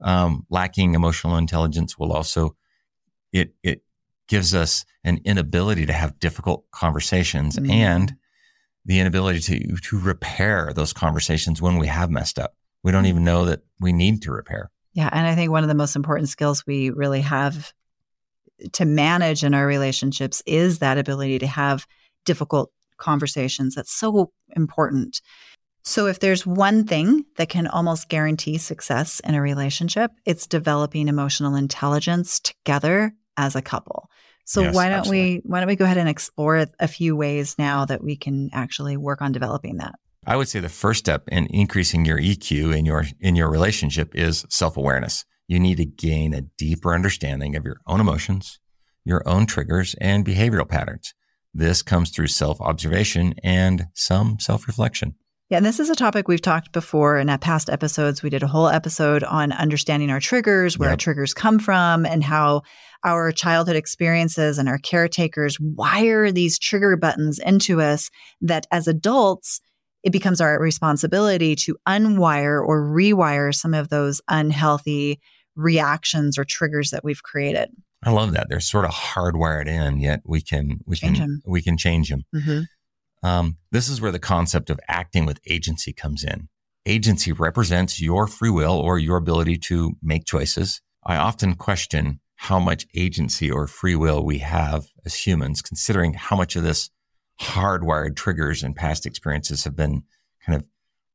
Um, 0.00 0.46
lacking 0.50 0.94
emotional 0.94 1.36
intelligence 1.36 1.98
will 1.98 2.12
also 2.12 2.56
it 3.32 3.54
it 3.62 3.82
gives 4.28 4.54
us 4.54 4.84
an 5.04 5.20
inability 5.24 5.86
to 5.86 5.92
have 5.92 6.18
difficult 6.18 6.64
conversations 6.70 7.56
mm-hmm. 7.56 7.70
and 7.70 8.16
the 8.84 9.00
inability 9.00 9.40
to 9.40 9.76
to 9.76 9.98
repair 9.98 10.72
those 10.74 10.92
conversations 10.92 11.62
when 11.62 11.78
we 11.78 11.86
have 11.86 12.10
messed 12.10 12.38
up. 12.38 12.54
We 12.82 12.92
don't 12.92 13.06
even 13.06 13.24
know 13.24 13.44
that 13.46 13.62
we 13.80 13.92
need 13.92 14.22
to 14.22 14.32
repair. 14.32 14.70
Yeah. 14.94 15.10
And 15.12 15.26
I 15.26 15.34
think 15.34 15.50
one 15.50 15.62
of 15.62 15.68
the 15.68 15.74
most 15.74 15.96
important 15.96 16.28
skills 16.28 16.64
we 16.66 16.90
really 16.90 17.20
have 17.20 17.72
to 18.72 18.84
manage 18.84 19.44
in 19.44 19.52
our 19.52 19.66
relationships 19.66 20.42
is 20.46 20.78
that 20.78 20.98
ability 20.98 21.40
to 21.40 21.46
have 21.46 21.86
difficult 22.24 22.70
conversations. 22.96 23.74
That's 23.74 23.92
so 23.92 24.32
important. 24.56 25.20
So, 25.86 26.06
if 26.06 26.20
there's 26.20 26.46
one 26.46 26.86
thing 26.86 27.26
that 27.36 27.50
can 27.50 27.66
almost 27.66 28.08
guarantee 28.08 28.56
success 28.56 29.20
in 29.20 29.34
a 29.34 29.42
relationship, 29.42 30.12
it's 30.24 30.46
developing 30.46 31.08
emotional 31.08 31.56
intelligence 31.56 32.40
together 32.40 33.12
as 33.36 33.54
a 33.54 33.60
couple. 33.60 34.08
So 34.44 34.62
yes, 34.62 34.74
why 34.74 34.88
don't 34.88 35.00
absolutely. 35.00 35.36
we 35.36 35.42
why 35.44 35.60
don't 35.60 35.68
we 35.68 35.76
go 35.76 35.84
ahead 35.84 35.96
and 35.96 36.08
explore 36.08 36.66
a 36.78 36.88
few 36.88 37.16
ways 37.16 37.56
now 37.58 37.84
that 37.86 38.02
we 38.04 38.16
can 38.16 38.50
actually 38.52 38.96
work 38.96 39.22
on 39.22 39.32
developing 39.32 39.78
that? 39.78 39.94
I 40.26 40.36
would 40.36 40.48
say 40.48 40.60
the 40.60 40.68
first 40.68 41.00
step 41.00 41.24
in 41.28 41.46
increasing 41.46 42.04
your 42.04 42.18
EQ 42.18 42.76
in 42.76 42.84
your 42.84 43.04
in 43.20 43.36
your 43.36 43.50
relationship 43.50 44.14
is 44.14 44.44
self-awareness. 44.48 45.24
You 45.48 45.60
need 45.60 45.76
to 45.76 45.84
gain 45.84 46.32
a 46.32 46.42
deeper 46.42 46.94
understanding 46.94 47.56
of 47.56 47.64
your 47.64 47.80
own 47.86 48.00
emotions, 48.00 48.58
your 49.04 49.26
own 49.28 49.46
triggers 49.46 49.94
and 50.00 50.24
behavioral 50.24 50.68
patterns. 50.68 51.14
This 51.52 51.82
comes 51.82 52.10
through 52.10 52.28
self-observation 52.28 53.34
and 53.42 53.86
some 53.94 54.38
self-reflection. 54.40 55.14
Yeah, 55.50 55.58
and 55.58 55.66
this 55.66 55.78
is 55.78 55.90
a 55.90 55.94
topic 55.94 56.26
we've 56.26 56.40
talked 56.40 56.72
before 56.72 57.18
in 57.18 57.28
past 57.38 57.68
episodes. 57.68 58.22
We 58.22 58.30
did 58.30 58.42
a 58.42 58.48
whole 58.48 58.66
episode 58.66 59.22
on 59.22 59.52
understanding 59.52 60.10
our 60.10 60.18
triggers, 60.18 60.78
where 60.78 60.88
yep. 60.88 60.94
our 60.94 60.96
triggers 60.96 61.34
come 61.34 61.58
from, 61.58 62.06
and 62.06 62.24
how 62.24 62.62
our 63.04 63.30
childhood 63.30 63.76
experiences 63.76 64.56
and 64.56 64.68
our 64.68 64.78
caretakers 64.78 65.60
wire 65.60 66.32
these 66.32 66.58
trigger 66.58 66.96
buttons 66.96 67.38
into 67.38 67.82
us 67.82 68.10
that 68.40 68.66
as 68.72 68.88
adults 68.88 69.60
it 70.04 70.12
becomes 70.12 70.40
our 70.40 70.60
responsibility 70.60 71.56
to 71.56 71.76
unwire 71.88 72.64
or 72.64 72.82
rewire 72.82 73.54
some 73.54 73.74
of 73.74 73.88
those 73.88 74.20
unhealthy 74.28 75.18
reactions 75.56 76.38
or 76.38 76.44
triggers 76.44 76.90
that 76.90 77.02
we've 77.02 77.22
created. 77.22 77.70
I 78.02 78.10
love 78.10 78.32
that. 78.32 78.48
They're 78.50 78.60
sort 78.60 78.84
of 78.84 78.90
hardwired 78.90 79.66
in, 79.66 79.98
yet 79.98 80.20
we 80.26 80.42
can 80.42 80.80
we 80.86 80.96
change 80.96 81.18
can 81.18 81.28
them. 81.28 81.42
we 81.46 81.62
can 81.62 81.78
change 81.78 82.10
them. 82.10 82.24
Mm-hmm. 82.34 83.26
Um, 83.26 83.56
this 83.72 83.88
is 83.88 84.02
where 84.02 84.12
the 84.12 84.18
concept 84.18 84.68
of 84.68 84.78
acting 84.86 85.24
with 85.24 85.40
agency 85.46 85.94
comes 85.94 86.22
in. 86.22 86.48
agency 86.86 87.32
represents 87.32 88.00
your 88.00 88.26
free 88.26 88.50
will 88.50 88.78
or 88.78 88.98
your 88.98 89.16
ability 89.16 89.56
to 89.56 89.96
make 90.02 90.26
choices, 90.26 90.80
I 91.04 91.16
often 91.16 91.54
question 91.54 92.20
how 92.36 92.58
much 92.58 92.86
agency 92.94 93.50
or 93.50 93.66
free 93.66 93.96
will 93.96 94.22
we 94.22 94.38
have 94.38 94.86
as 95.04 95.14
humans, 95.14 95.62
considering 95.62 96.14
how 96.14 96.36
much 96.36 96.56
of 96.56 96.62
this 96.62 96.90
hardwired 97.40 98.16
triggers 98.16 98.62
and 98.62 98.76
past 98.76 99.06
experiences 99.06 99.64
have 99.64 99.76
been 99.76 100.02
kind 100.44 100.60
of 100.60 100.66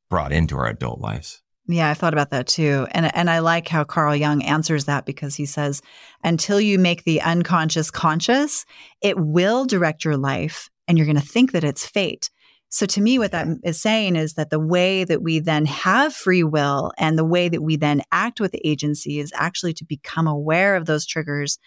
brought 0.10 0.32
into 0.32 0.58
our 0.58 0.68
adult 0.68 1.00
lives. 1.00 1.42
Yeah, 1.68 1.88
I've 1.88 2.00
thought 2.00 2.14
about 2.14 2.32
that 2.32 2.48
too. 2.48 2.88
And 2.92 3.16
and 3.16 3.30
I 3.30 3.40
like 3.40 3.68
how 3.68 3.84
Carl 3.84 4.16
Jung 4.16 4.42
answers 4.42 4.86
that 4.86 5.06
because 5.06 5.36
he 5.36 5.46
says 5.46 5.84
until 6.24 6.60
you 6.60 6.80
make 6.80 7.04
the 7.04 7.22
unconscious 7.22 7.92
conscious, 7.92 8.66
it 9.02 9.20
will 9.20 9.66
direct 9.66 10.04
your 10.04 10.18
life 10.18 10.70
and 10.88 10.98
you're 10.98 11.06
going 11.06 11.16
to 11.20 11.22
think 11.22 11.52
that 11.52 11.64
it's 11.64 11.86
fate. 11.86 12.32
So 12.70 12.88
to 12.88 13.02
me 13.02 13.20
what 13.20 13.32
that 13.32 13.48
is 13.64 13.80
saying 13.80 14.16
is 14.16 14.34
that 14.34 14.50
the 14.50 14.60
way 14.60 15.04
that 15.04 15.22
we 15.22 15.40
then 15.40 15.68
have 15.68 16.14
free 16.14 16.44
will 16.44 16.92
and 16.98 17.18
the 17.18 17.26
way 17.26 17.50
that 17.50 17.62
we 17.62 17.78
then 17.78 18.02
act 18.12 18.40
with 18.40 18.56
agency 18.64 19.20
is 19.20 19.32
actually 19.36 19.74
to 19.74 19.86
become 19.86 20.28
aware 20.28 20.76
of 20.76 20.88
those 20.88 21.06
triggers, 21.06 21.60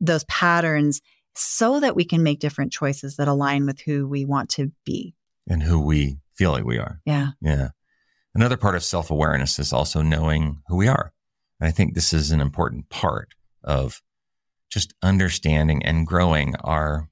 those 0.00 0.24
patterns 0.24 1.00
so 1.34 1.80
that 1.80 1.96
we 1.96 2.04
can 2.04 2.22
make 2.22 2.40
different 2.40 2.72
choices 2.72 3.16
that 3.16 3.28
align 3.28 3.66
with 3.66 3.80
who 3.80 4.06
we 4.06 4.24
want 4.24 4.48
to 4.50 4.72
be 4.84 5.14
and 5.48 5.62
who 5.62 5.80
we 5.80 6.18
feel 6.34 6.52
like 6.52 6.64
we 6.64 6.78
are. 6.78 7.00
Yeah. 7.04 7.30
Yeah. 7.40 7.68
Another 8.34 8.56
part 8.56 8.74
of 8.74 8.82
self 8.82 9.10
awareness 9.10 9.58
is 9.58 9.72
also 9.72 10.02
knowing 10.02 10.62
who 10.68 10.76
we 10.76 10.88
are. 10.88 11.12
And 11.60 11.68
I 11.68 11.70
think 11.70 11.94
this 11.94 12.12
is 12.12 12.30
an 12.30 12.40
important 12.40 12.88
part 12.88 13.34
of 13.62 14.02
just 14.70 14.94
understanding 15.02 15.84
and 15.84 16.06
growing 16.06 16.56
our 16.56 17.08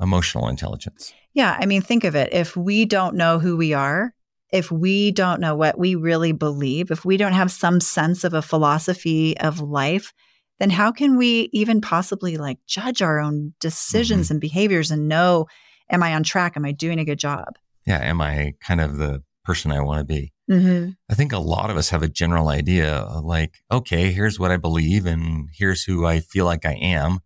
emotional 0.00 0.48
intelligence. 0.48 1.12
Yeah. 1.34 1.56
I 1.58 1.66
mean, 1.66 1.82
think 1.82 2.04
of 2.04 2.14
it. 2.14 2.32
If 2.32 2.56
we 2.56 2.84
don't 2.84 3.16
know 3.16 3.38
who 3.38 3.56
we 3.56 3.74
are, 3.74 4.14
if 4.50 4.70
we 4.70 5.10
don't 5.10 5.40
know 5.40 5.54
what 5.54 5.78
we 5.78 5.94
really 5.94 6.32
believe, 6.32 6.90
if 6.90 7.04
we 7.04 7.16
don't 7.16 7.32
have 7.32 7.50
some 7.50 7.80
sense 7.80 8.24
of 8.24 8.34
a 8.34 8.42
philosophy 8.42 9.36
of 9.38 9.60
life, 9.60 10.12
then 10.58 10.70
how 10.70 10.92
can 10.92 11.16
we 11.16 11.48
even 11.52 11.80
possibly 11.80 12.36
like 12.36 12.58
judge 12.66 13.02
our 13.02 13.20
own 13.20 13.54
decisions 13.60 14.26
mm-hmm. 14.26 14.34
and 14.34 14.40
behaviors 14.40 14.90
and 14.90 15.08
know, 15.08 15.46
am 15.90 16.02
I 16.02 16.14
on 16.14 16.22
track? 16.22 16.56
Am 16.56 16.64
I 16.64 16.72
doing 16.72 16.98
a 16.98 17.04
good 17.04 17.18
job? 17.18 17.56
Yeah. 17.86 17.98
Am 17.98 18.20
I 18.20 18.54
kind 18.60 18.80
of 18.80 18.96
the 18.96 19.22
person 19.44 19.72
I 19.72 19.80
want 19.80 19.98
to 19.98 20.04
be? 20.04 20.32
Mm-hmm. 20.50 20.90
I 21.10 21.14
think 21.14 21.32
a 21.32 21.38
lot 21.38 21.70
of 21.70 21.76
us 21.76 21.90
have 21.90 22.02
a 22.02 22.08
general 22.08 22.48
idea 22.48 23.06
like, 23.22 23.62
okay, 23.70 24.12
here's 24.12 24.38
what 24.38 24.50
I 24.50 24.56
believe 24.56 25.06
and 25.06 25.48
here's 25.52 25.84
who 25.84 26.06
I 26.06 26.20
feel 26.20 26.44
like 26.44 26.64
I 26.64 26.74
am. 26.74 27.20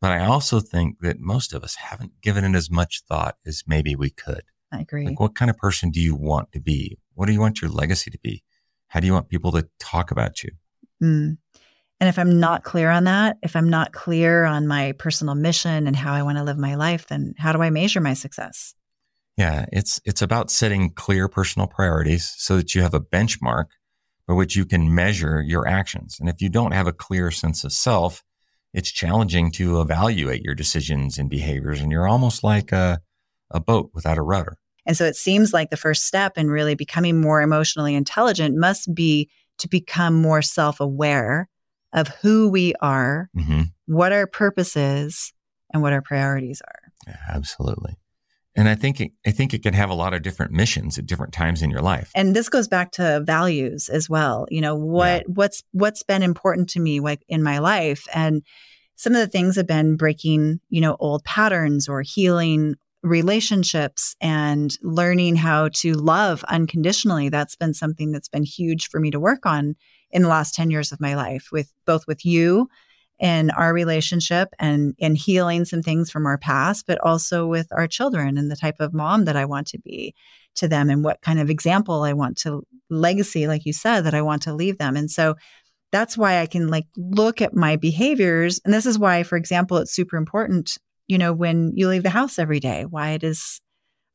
But 0.00 0.12
I 0.12 0.24
also 0.24 0.60
think 0.60 1.00
that 1.00 1.20
most 1.20 1.52
of 1.52 1.62
us 1.62 1.74
haven't 1.74 2.22
given 2.22 2.44
it 2.44 2.56
as 2.56 2.70
much 2.70 3.02
thought 3.06 3.36
as 3.44 3.64
maybe 3.66 3.94
we 3.94 4.10
could. 4.10 4.42
I 4.72 4.80
agree. 4.80 5.04
Like, 5.04 5.20
what 5.20 5.34
kind 5.34 5.50
of 5.50 5.58
person 5.58 5.90
do 5.90 6.00
you 6.00 6.14
want 6.14 6.52
to 6.52 6.60
be? 6.60 6.98
What 7.14 7.26
do 7.26 7.32
you 7.32 7.40
want 7.40 7.60
your 7.60 7.70
legacy 7.70 8.10
to 8.10 8.18
be? 8.18 8.42
How 8.88 9.00
do 9.00 9.06
you 9.06 9.12
want 9.12 9.28
people 9.28 9.52
to 9.52 9.68
talk 9.78 10.10
about 10.10 10.42
you? 10.42 10.50
Mm. 11.02 11.38
And 12.00 12.08
if 12.08 12.18
I'm 12.18 12.40
not 12.40 12.64
clear 12.64 12.88
on 12.90 13.04
that, 13.04 13.36
if 13.42 13.54
I'm 13.54 13.68
not 13.68 13.92
clear 13.92 14.44
on 14.44 14.66
my 14.66 14.92
personal 14.92 15.34
mission 15.34 15.86
and 15.86 15.94
how 15.94 16.14
I 16.14 16.22
want 16.22 16.38
to 16.38 16.44
live 16.44 16.56
my 16.56 16.74
life, 16.74 17.08
then 17.08 17.34
how 17.36 17.52
do 17.52 17.60
I 17.60 17.68
measure 17.68 18.00
my 18.00 18.14
success? 18.14 18.74
Yeah, 19.36 19.66
it's 19.70 20.00
it's 20.04 20.22
about 20.22 20.50
setting 20.50 20.90
clear 20.90 21.28
personal 21.28 21.68
priorities 21.68 22.32
so 22.36 22.56
that 22.56 22.74
you 22.74 22.82
have 22.82 22.94
a 22.94 23.00
benchmark 23.00 23.66
by 24.26 24.34
which 24.34 24.56
you 24.56 24.64
can 24.64 24.94
measure 24.94 25.42
your 25.42 25.68
actions. 25.68 26.18
And 26.18 26.28
if 26.28 26.40
you 26.40 26.48
don't 26.48 26.72
have 26.72 26.86
a 26.86 26.92
clear 26.92 27.30
sense 27.30 27.64
of 27.64 27.72
self, 27.72 28.22
it's 28.72 28.90
challenging 28.90 29.50
to 29.52 29.80
evaluate 29.80 30.42
your 30.42 30.54
decisions 30.54 31.18
and 31.18 31.28
behaviors 31.28 31.80
and 31.80 31.92
you're 31.92 32.08
almost 32.08 32.42
like 32.42 32.72
a 32.72 33.00
a 33.50 33.60
boat 33.60 33.90
without 33.94 34.16
a 34.16 34.22
rudder. 34.22 34.56
And 34.86 34.96
so 34.96 35.04
it 35.04 35.16
seems 35.16 35.52
like 35.52 35.70
the 35.70 35.76
first 35.76 36.06
step 36.06 36.38
in 36.38 36.50
really 36.50 36.74
becoming 36.74 37.20
more 37.20 37.42
emotionally 37.42 37.94
intelligent 37.94 38.56
must 38.56 38.94
be 38.94 39.28
to 39.58 39.68
become 39.68 40.14
more 40.14 40.40
self-aware 40.40 41.48
of 41.92 42.08
who 42.22 42.48
we 42.48 42.74
are, 42.80 43.28
mm-hmm. 43.36 43.62
what 43.86 44.12
our 44.12 44.26
purpose 44.26 44.76
is, 44.76 45.32
and 45.72 45.82
what 45.82 45.92
our 45.92 46.02
priorities 46.02 46.62
are. 46.66 46.92
Yeah, 47.06 47.16
absolutely. 47.28 47.96
And 48.56 48.68
I 48.68 48.74
think 48.74 49.00
it, 49.00 49.12
I 49.24 49.30
think 49.30 49.54
it 49.54 49.62
can 49.62 49.74
have 49.74 49.90
a 49.90 49.94
lot 49.94 50.12
of 50.12 50.22
different 50.22 50.52
missions 50.52 50.98
at 50.98 51.06
different 51.06 51.32
times 51.32 51.62
in 51.62 51.70
your 51.70 51.82
life. 51.82 52.10
And 52.14 52.34
this 52.34 52.48
goes 52.48 52.66
back 52.66 52.90
to 52.92 53.22
values 53.24 53.88
as 53.88 54.10
well. 54.10 54.46
You 54.50 54.60
know, 54.60 54.74
what 54.74 55.22
yeah. 55.22 55.32
what's 55.32 55.62
what's 55.72 56.02
been 56.02 56.22
important 56.22 56.68
to 56.70 56.80
me 56.80 57.00
like 57.00 57.22
in 57.28 57.42
my 57.42 57.58
life 57.58 58.06
and 58.12 58.42
some 58.96 59.14
of 59.14 59.20
the 59.20 59.28
things 59.28 59.56
have 59.56 59.66
been 59.66 59.96
breaking, 59.96 60.60
you 60.68 60.80
know, 60.80 60.96
old 61.00 61.24
patterns 61.24 61.88
or 61.88 62.02
healing 62.02 62.74
relationships 63.02 64.14
and 64.20 64.76
learning 64.82 65.36
how 65.36 65.70
to 65.72 65.94
love 65.94 66.44
unconditionally. 66.48 67.30
That's 67.30 67.56
been 67.56 67.72
something 67.72 68.12
that's 68.12 68.28
been 68.28 68.44
huge 68.44 68.88
for 68.88 69.00
me 69.00 69.10
to 69.10 69.20
work 69.20 69.46
on 69.46 69.74
in 70.10 70.22
the 70.22 70.28
last 70.28 70.54
10 70.54 70.70
years 70.70 70.92
of 70.92 71.00
my 71.00 71.14
life 71.14 71.48
with 71.52 71.72
both 71.86 72.06
with 72.06 72.24
you 72.24 72.68
and 73.20 73.52
our 73.52 73.72
relationship 73.74 74.48
and 74.58 74.94
in 74.98 75.14
healing 75.14 75.64
some 75.64 75.82
things 75.82 76.10
from 76.10 76.26
our 76.26 76.38
past, 76.38 76.86
but 76.86 76.98
also 77.00 77.46
with 77.46 77.68
our 77.72 77.86
children 77.86 78.38
and 78.38 78.50
the 78.50 78.56
type 78.56 78.76
of 78.80 78.94
mom 78.94 79.26
that 79.26 79.36
I 79.36 79.44
want 79.44 79.66
to 79.68 79.78
be 79.78 80.14
to 80.56 80.66
them 80.66 80.88
and 80.88 81.04
what 81.04 81.20
kind 81.20 81.38
of 81.38 81.50
example 81.50 82.02
I 82.02 82.14
want 82.14 82.38
to 82.38 82.66
legacy, 82.88 83.46
like 83.46 83.66
you 83.66 83.72
said, 83.72 84.02
that 84.02 84.14
I 84.14 84.22
want 84.22 84.42
to 84.42 84.54
leave 84.54 84.78
them. 84.78 84.96
And 84.96 85.10
so 85.10 85.36
that's 85.92 86.16
why 86.16 86.40
I 86.40 86.46
can 86.46 86.68
like 86.68 86.86
look 86.96 87.42
at 87.42 87.54
my 87.54 87.76
behaviors. 87.76 88.60
And 88.64 88.72
this 88.72 88.86
is 88.86 88.98
why, 88.98 89.22
for 89.22 89.36
example, 89.36 89.76
it's 89.76 89.94
super 89.94 90.16
important, 90.16 90.78
you 91.06 91.18
know, 91.18 91.32
when 91.32 91.72
you 91.74 91.88
leave 91.88 92.02
the 92.02 92.10
house 92.10 92.38
every 92.38 92.60
day, 92.60 92.84
why 92.88 93.10
it 93.10 93.22
is 93.22 93.60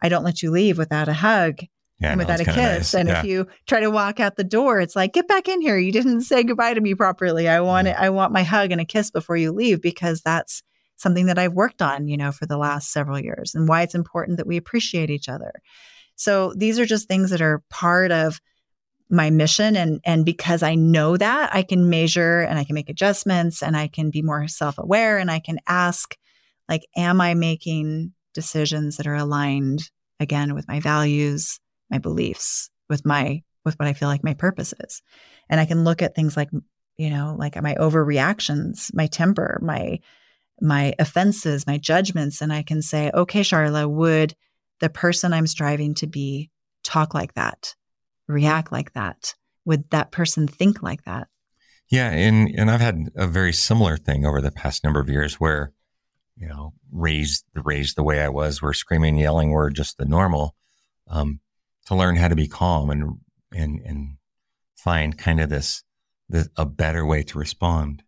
I 0.01 0.09
don't 0.09 0.23
let 0.23 0.41
you 0.41 0.51
leave 0.51 0.77
without 0.77 1.07
a 1.07 1.13
hug 1.13 1.59
yeah, 1.99 2.11
and 2.11 2.19
without 2.19 2.41
a 2.41 2.45
kiss. 2.45 2.55
Nice. 2.55 2.93
And 2.93 3.07
yeah. 3.07 3.19
if 3.19 3.25
you 3.25 3.47
try 3.67 3.79
to 3.79 3.89
walk 3.89 4.19
out 4.19 4.35
the 4.35 4.43
door, 4.43 4.81
it's 4.81 4.95
like, 4.95 5.13
get 5.13 5.27
back 5.27 5.47
in 5.47 5.61
here. 5.61 5.77
You 5.77 5.91
didn't 5.91 6.21
say 6.21 6.43
goodbye 6.43 6.73
to 6.73 6.81
me 6.81 6.93
properly. 6.93 7.47
I 7.47 7.61
want 7.61 7.87
mm-hmm. 7.87 8.01
it, 8.01 8.05
I 8.05 8.09
want 8.09 8.33
my 8.33 8.43
hug 8.43 8.71
and 8.71 8.81
a 8.81 8.85
kiss 8.85 9.11
before 9.11 9.37
you 9.37 9.51
leave 9.51 9.81
because 9.81 10.21
that's 10.21 10.61
something 10.97 11.25
that 11.27 11.39
I've 11.39 11.53
worked 11.53 11.81
on, 11.81 12.07
you 12.07 12.17
know, 12.17 12.31
for 12.31 12.45
the 12.45 12.57
last 12.57 12.91
several 12.91 13.19
years 13.19 13.53
and 13.55 13.67
why 13.67 13.81
it's 13.81 13.95
important 13.95 14.37
that 14.37 14.47
we 14.47 14.57
appreciate 14.57 15.09
each 15.09 15.29
other. 15.29 15.51
So 16.15 16.53
these 16.55 16.79
are 16.79 16.85
just 16.85 17.07
things 17.07 17.29
that 17.31 17.41
are 17.41 17.63
part 17.69 18.11
of 18.11 18.39
my 19.09 19.29
mission 19.29 19.75
and 19.75 20.01
and 20.03 20.25
because 20.25 20.63
I 20.63 20.73
know 20.73 21.15
that 21.15 21.53
I 21.53 21.61
can 21.61 21.91
measure 21.91 22.41
and 22.41 22.57
I 22.57 22.63
can 22.63 22.73
make 22.73 22.89
adjustments 22.89 23.61
and 23.61 23.77
I 23.77 23.87
can 23.87 24.09
be 24.09 24.23
more 24.23 24.47
self-aware 24.47 25.19
and 25.19 25.29
I 25.29 25.37
can 25.37 25.59
ask 25.67 26.17
like 26.67 26.87
am 26.97 27.21
I 27.21 27.35
making 27.35 28.13
decisions 28.33 28.97
that 28.97 29.05
are 29.05 29.13
aligned 29.13 29.91
again 30.19 30.55
with 30.55 30.67
my 30.67 30.79
values 30.79 31.59
my 31.89 31.97
beliefs, 31.97 32.69
with 32.89 33.05
my 33.05 33.43
with 33.63 33.75
what 33.79 33.87
I 33.87 33.93
feel 33.93 34.07
like 34.07 34.23
my 34.23 34.35
purpose 34.35 34.73
is. 34.79 35.01
And 35.49 35.59
I 35.59 35.65
can 35.65 35.83
look 35.83 36.01
at 36.01 36.15
things 36.15 36.37
like, 36.37 36.49
you 36.97 37.09
know, 37.09 37.35
like 37.37 37.61
my 37.61 37.75
overreactions, 37.75 38.93
my 38.93 39.07
temper, 39.07 39.59
my 39.61 39.99
my 40.61 40.93
offenses, 40.99 41.67
my 41.67 41.77
judgments, 41.77 42.41
and 42.41 42.53
I 42.53 42.63
can 42.63 42.81
say, 42.81 43.11
okay, 43.13 43.41
Sharla, 43.41 43.89
would 43.89 44.35
the 44.79 44.89
person 44.89 45.33
I'm 45.33 45.47
striving 45.47 45.95
to 45.95 46.07
be 46.07 46.49
talk 46.83 47.13
like 47.13 47.33
that, 47.33 47.75
react 48.27 48.71
like 48.71 48.93
that? 48.93 49.35
Would 49.65 49.89
that 49.89 50.11
person 50.11 50.47
think 50.47 50.81
like 50.81 51.03
that? 51.03 51.27
Yeah, 51.89 52.09
and 52.09 52.49
and 52.57 52.71
I've 52.71 52.81
had 52.81 53.09
a 53.15 53.27
very 53.27 53.53
similar 53.53 53.97
thing 53.97 54.25
over 54.25 54.41
the 54.41 54.51
past 54.51 54.83
number 54.83 54.99
of 54.99 55.09
years 55.09 55.35
where, 55.35 55.71
you 56.37 56.47
know, 56.47 56.73
raised 56.91 57.45
raised 57.53 57.95
the 57.95 58.03
way 58.03 58.21
I 58.21 58.29
was, 58.29 58.61
where 58.61 58.73
screaming, 58.73 59.17
yelling 59.17 59.51
were 59.51 59.69
just 59.69 59.97
the 59.97 60.05
normal. 60.05 60.55
Um, 61.07 61.41
to 61.85 61.95
learn 61.95 62.15
how 62.15 62.27
to 62.27 62.35
be 62.35 62.47
calm 62.47 62.89
and 62.89 63.19
and 63.51 63.79
and 63.85 64.17
find 64.75 65.17
kind 65.17 65.39
of 65.39 65.49
this, 65.49 65.83
this 66.29 66.47
a 66.57 66.65
better 66.65 67.05
way 67.05 67.23
to 67.23 67.39
respond. 67.39 68.03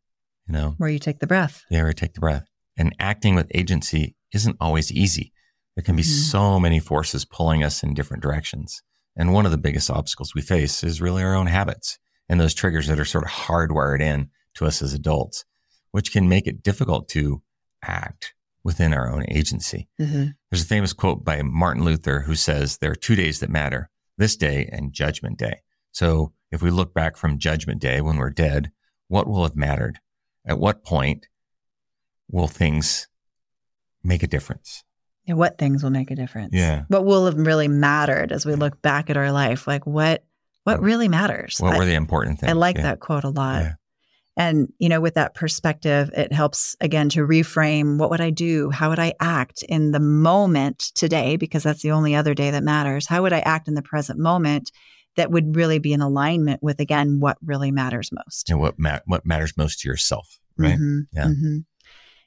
You 0.47 0.53
know, 0.53 0.75
where 0.77 0.89
you 0.89 0.99
take 0.99 1.19
the 1.19 1.27
breath. 1.27 1.65
Yeah, 1.69 1.79
where 1.79 1.89
you 1.89 1.93
take 1.93 2.13
the 2.13 2.21
breath. 2.21 2.47
And 2.77 2.95
acting 2.99 3.35
with 3.35 3.51
agency 3.53 4.15
isn't 4.33 4.57
always 4.61 4.91
easy. 4.91 5.33
There 5.75 5.83
can 5.83 5.95
be 5.95 6.03
mm-hmm. 6.03 6.11
so 6.11 6.59
many 6.59 6.79
forces 6.79 7.25
pulling 7.25 7.63
us 7.63 7.83
in 7.83 7.93
different 7.93 8.23
directions. 8.23 8.81
And 9.15 9.33
one 9.33 9.45
of 9.45 9.51
the 9.51 9.57
biggest 9.57 9.89
obstacles 9.89 10.35
we 10.35 10.41
face 10.41 10.83
is 10.83 11.01
really 11.01 11.23
our 11.23 11.35
own 11.35 11.47
habits 11.47 11.97
and 12.29 12.39
those 12.39 12.53
triggers 12.53 12.87
that 12.87 12.99
are 12.99 13.05
sort 13.05 13.25
of 13.25 13.31
hardwired 13.31 14.01
in 14.01 14.29
to 14.55 14.65
us 14.65 14.81
as 14.81 14.93
adults, 14.93 15.43
which 15.91 16.11
can 16.11 16.29
make 16.29 16.47
it 16.47 16.63
difficult 16.63 17.09
to 17.09 17.41
act 17.83 18.33
within 18.67 18.93
our 18.93 19.09
own 19.09 19.23
agency. 19.29 19.87
Mm-hmm. 19.97 20.25
There's 20.51 20.63
a 20.63 20.67
famous 20.67 20.91
quote 20.91 21.23
by 21.23 21.41
Martin 21.41 21.85
Luther 21.85 22.19
who 22.19 22.35
says, 22.35 22.79
There 22.79 22.91
are 22.91 22.95
two 22.95 23.15
days 23.15 23.39
that 23.39 23.49
matter 23.49 23.89
this 24.17 24.35
day 24.35 24.67
and 24.69 24.91
judgment 24.91 25.37
day. 25.37 25.61
So 25.93 26.33
if 26.51 26.61
we 26.61 26.69
look 26.69 26.93
back 26.93 27.15
from 27.15 27.39
judgment 27.39 27.81
day 27.81 28.01
when 28.01 28.17
we're 28.17 28.29
dead, 28.29 28.71
what 29.07 29.25
will 29.25 29.43
have 29.43 29.55
mattered? 29.55 29.99
At 30.45 30.59
what 30.59 30.83
point 30.83 31.29
will 32.29 32.49
things 32.49 33.07
make 34.03 34.21
a 34.21 34.27
difference? 34.27 34.83
Yeah, 35.23 35.35
what 35.35 35.57
things 35.57 35.81
will 35.81 35.91
make 35.91 36.11
a 36.11 36.15
difference? 36.15 36.53
Yeah. 36.53 36.83
What 36.89 37.05
will 37.05 37.25
have 37.25 37.37
really 37.37 37.69
mattered 37.69 38.33
as 38.33 38.45
we 38.45 38.55
look 38.55 38.81
back 38.81 39.09
at 39.09 39.15
our 39.15 39.31
life? 39.31 39.65
Like 39.65 39.87
what 39.87 40.25
what 40.65 40.81
really 40.81 41.07
matters? 41.07 41.55
What 41.59 41.75
I, 41.75 41.77
were 41.77 41.85
the 41.85 41.93
important 41.93 42.41
things? 42.41 42.49
I 42.49 42.53
like 42.53 42.75
yeah. 42.75 42.83
that 42.83 42.99
quote 42.99 43.23
a 43.23 43.29
lot. 43.29 43.75
And, 44.37 44.71
you 44.77 44.87
know, 44.87 45.01
with 45.01 45.15
that 45.15 45.33
perspective, 45.33 46.11
it 46.15 46.31
helps 46.31 46.75
again 46.79 47.09
to 47.09 47.25
reframe 47.27 47.97
what 47.97 48.11
would 48.11 48.21
I 48.21 48.29
do? 48.29 48.69
How 48.69 48.89
would 48.89 48.99
I 48.99 49.13
act 49.19 49.63
in 49.63 49.91
the 49.91 49.99
moment 49.99 50.91
today? 50.93 51.37
Because 51.37 51.63
that's 51.63 51.81
the 51.81 51.91
only 51.91 52.13
other 52.15 52.35
day 52.35 52.51
that 52.51 52.63
matters. 52.63 53.07
How 53.07 53.23
would 53.23 53.33
I 53.33 53.39
act 53.39 53.67
in 53.67 53.73
the 53.73 53.81
present 53.81 54.19
moment 54.19 54.71
that 55.15 55.31
would 55.31 55.55
really 55.55 55.79
be 55.79 55.91
in 55.91 56.01
alignment 56.01 56.61
with 56.61 56.79
again 56.79 57.19
what 57.19 57.37
really 57.43 57.71
matters 57.71 58.11
most. 58.11 58.49
And 58.51 58.59
what 58.59 58.77
ma- 58.77 58.99
what 59.07 59.25
matters 59.25 59.57
most 59.57 59.79
to 59.79 59.89
yourself, 59.89 60.39
right? 60.57 60.77
Mhm, 60.77 61.07
Yeah. 61.11 61.25
mhm. 61.25 61.65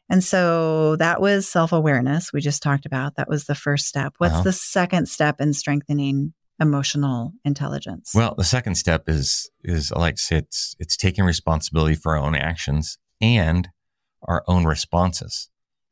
And 0.08 0.24
so 0.24 0.96
that 0.96 1.20
was 1.20 1.48
self 1.48 1.70
awareness 1.70 2.32
we 2.32 2.40
just 2.40 2.62
talked 2.64 2.84
about. 2.86 3.14
That 3.14 3.28
was 3.28 3.44
the 3.44 3.54
first 3.54 3.86
step. 3.86 4.14
What's 4.18 4.34
Uh-huh. 4.34 4.42
the 4.42 4.52
second 4.52 5.08
step 5.08 5.40
in 5.40 5.52
strengthening 5.54 6.34
emotional 6.60 7.32
intelligence? 7.44 8.12
Well, 8.14 8.34
the 8.36 8.44
second 8.44 8.74
step 8.76 9.08
is 9.08 9.50
is 9.64 9.90
I 9.92 9.98
like 9.98 10.16
to 10.16 10.22
say 10.22 10.36
it's 10.38 10.76
it's 10.78 10.96
taking 10.96 11.24
responsibility 11.24 11.94
for 11.94 12.16
our 12.16 12.22
own 12.22 12.34
actions 12.34 12.98
and 13.20 13.68
our 14.22 14.44
own 14.46 14.64
responses. 14.64 15.48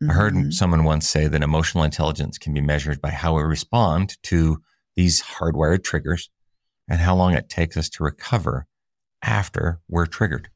I 0.08 0.12
heard 0.12 0.34
Mhm. 0.34 0.52
someone 0.52 0.84
once 0.84 1.08
say 1.08 1.26
that 1.26 1.42
emotional 1.42 1.82
intelligence 1.82 2.38
can 2.38 2.54
be 2.54 2.60
measured 2.60 3.00
by 3.00 3.10
how 3.10 3.36
we 3.36 3.42
respond 3.42 4.16
to 4.24 4.62
these 4.94 5.22
hardwired 5.22 5.82
triggers 5.82 6.30
and 6.86 7.00
how 7.00 7.16
long 7.16 7.34
it 7.34 7.48
takes 7.48 7.76
us 7.76 7.88
to 7.90 8.04
recover 8.04 8.66
after 9.22 9.80
we're 9.88 10.06
triggered. 10.06 10.50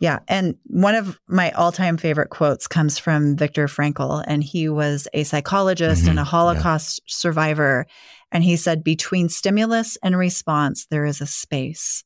Yeah. 0.00 0.18
And 0.28 0.56
one 0.64 0.94
of 0.94 1.18
my 1.26 1.50
all 1.52 1.72
time 1.72 1.96
favorite 1.96 2.28
quotes 2.30 2.68
comes 2.68 2.98
from 2.98 3.36
Viktor 3.36 3.66
Frankl. 3.66 4.22
And 4.26 4.44
he 4.44 4.68
was 4.68 5.08
a 5.14 5.24
psychologist 5.24 6.06
and 6.06 6.18
Mhm. 6.18 6.22
a 6.22 6.24
Yeah. 6.24 6.24
Holocaust 6.24 7.00
survivor. 7.06 7.86
And 8.30 8.44
he 8.44 8.56
said, 8.56 8.84
between 8.84 9.28
stimulus 9.28 9.96
and 10.02 10.16
response, 10.16 10.86
there 10.90 11.06
is 11.06 11.20
a 11.20 11.26
space. 11.26 12.04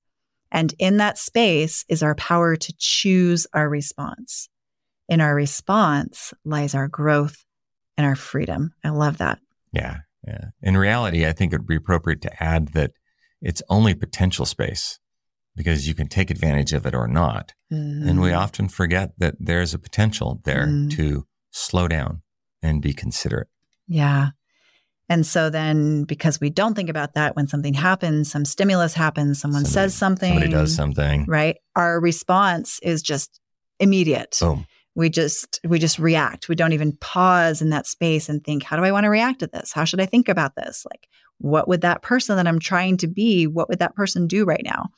And 0.52 0.74
in 0.78 0.98
that 0.98 1.18
space 1.18 1.84
is 1.88 2.02
our 2.02 2.14
power 2.14 2.56
to 2.56 2.74
choose 2.78 3.46
our 3.52 3.68
response. 3.68 4.48
In 5.08 5.20
our 5.20 5.34
response 5.34 6.32
lies 6.44 6.74
our 6.74 6.88
growth 6.88 7.44
and 7.96 8.06
our 8.06 8.16
freedom. 8.16 8.72
I 8.84 8.90
love 8.90 9.18
that. 9.18 9.40
Yeah. 9.72 9.98
Yeah. 10.26 10.50
In 10.62 10.76
reality, 10.76 11.26
I 11.26 11.32
think 11.32 11.52
it 11.52 11.58
would 11.58 11.66
be 11.66 11.76
appropriate 11.76 12.20
to 12.22 12.42
add 12.42 12.68
that 12.68 12.92
it's 13.40 13.62
only 13.68 13.94
potential 13.94 14.44
space 14.44 14.98
because 15.60 15.86
you 15.86 15.92
can 15.94 16.08
take 16.08 16.30
advantage 16.30 16.72
of 16.72 16.86
it 16.86 16.94
or 16.94 17.06
not. 17.06 17.52
And 17.70 18.18
we 18.22 18.30
Mm. 18.30 18.38
often 18.38 18.68
forget 18.68 19.12
that 19.18 19.34
there's 19.38 19.74
a 19.74 19.78
potential 19.78 20.40
there 20.44 20.66
Mm. 20.66 20.90
to 20.96 21.26
slow 21.50 21.86
down 21.86 22.22
and 22.62 22.80
be 22.80 22.94
considerate. 22.94 23.48
Yeah. 23.86 24.30
And 25.10 25.26
so 25.26 25.50
then, 25.50 26.04
because 26.04 26.40
we 26.40 26.48
don't 26.48 26.74
think 26.74 26.88
about 26.88 27.12
that, 27.12 27.36
when 27.36 27.46
something 27.46 27.74
happens, 27.74 28.30
some 28.30 28.46
stimulus 28.46 28.94
happens, 28.94 29.38
someone 29.38 29.64
Somebody- 29.66 29.90
says 29.90 29.94
something, 29.94 30.32
Somebody 30.32 30.50
does 30.52 30.74
something. 30.74 31.26
right? 31.28 31.56
Our 31.76 32.00
response 32.00 32.78
is 32.82 33.02
just 33.02 33.38
immediate. 33.78 34.38
Boom. 34.40 34.66
We 34.94 35.10
just 35.10 35.60
we 35.68 35.78
just 35.78 35.98
react. 35.98 36.48
We 36.48 36.54
don't 36.54 36.72
even 36.72 36.96
pause 37.00 37.60
in 37.60 37.68
that 37.70 37.86
space 37.86 38.28
and 38.30 38.42
think, 38.42 38.62
how 38.62 38.76
do 38.78 38.84
I 38.84 38.92
want 38.92 39.04
to 39.04 39.10
react 39.10 39.40
to 39.40 39.46
this? 39.46 39.72
How 39.72 39.84
should 39.84 40.00
I 40.00 40.06
think 40.06 40.28
about 40.28 40.56
this? 40.56 40.84
Like, 40.90 41.06
what 41.38 41.68
would 41.68 41.82
that 41.82 42.02
person 42.02 42.36
that 42.36 42.46
I'm 42.48 42.58
trying 42.58 42.96
to 42.98 43.06
be, 43.06 43.46
what 43.46 43.68
would 43.68 43.78
that 43.80 43.94
person 43.94 44.26
do 44.26 44.44
right 44.44 44.62
now? 44.64 44.88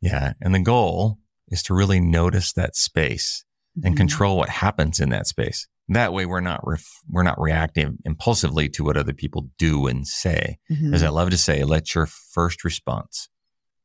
Yeah. 0.00 0.32
And 0.40 0.54
the 0.54 0.60
goal 0.62 1.18
is 1.48 1.62
to 1.64 1.74
really 1.74 2.00
notice 2.00 2.52
that 2.52 2.76
space 2.76 3.44
and 3.84 3.94
Mhm. 3.94 3.98
control 3.98 4.36
what 4.36 4.48
happens 4.48 5.00
in 5.00 5.08
that 5.10 5.26
space. 5.26 5.66
That 5.88 6.12
way 6.12 6.24
we're 6.26 6.40
not 6.40 6.60
ref- 6.64 7.00
we're 7.08 7.22
not 7.24 7.40
reacting 7.40 7.98
impulsively 8.04 8.68
to 8.70 8.84
what 8.84 8.96
other 8.96 9.12
people 9.12 9.50
do 9.58 9.86
and 9.88 10.06
say. 10.06 10.58
Mhm. 10.70 10.94
As 10.94 11.02
I 11.02 11.08
love 11.08 11.30
to 11.30 11.36
say, 11.36 11.64
let 11.64 11.94
your 11.94 12.06
first 12.06 12.62
response 12.64 13.28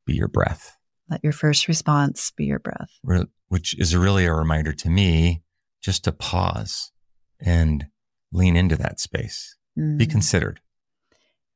be 0.05 0.13
your 0.13 0.27
breath, 0.27 0.77
Let 1.09 1.23
your 1.23 1.33
first 1.33 1.67
response 1.67 2.31
be 2.31 2.45
your 2.45 2.59
breath. 2.59 2.89
re- 3.03 3.25
which 3.47 3.77
is 3.79 3.95
really 3.95 4.25
a 4.25 4.33
reminder 4.33 4.73
to 4.73 4.89
me 4.89 5.43
just 5.81 6.03
to 6.03 6.11
pause 6.11 6.91
and 7.39 7.87
lean 8.31 8.55
into 8.55 8.75
that 8.75 8.99
space. 8.99 9.55
Be 9.75 9.81
Mm. 10.05 10.09
considered. 10.11 10.61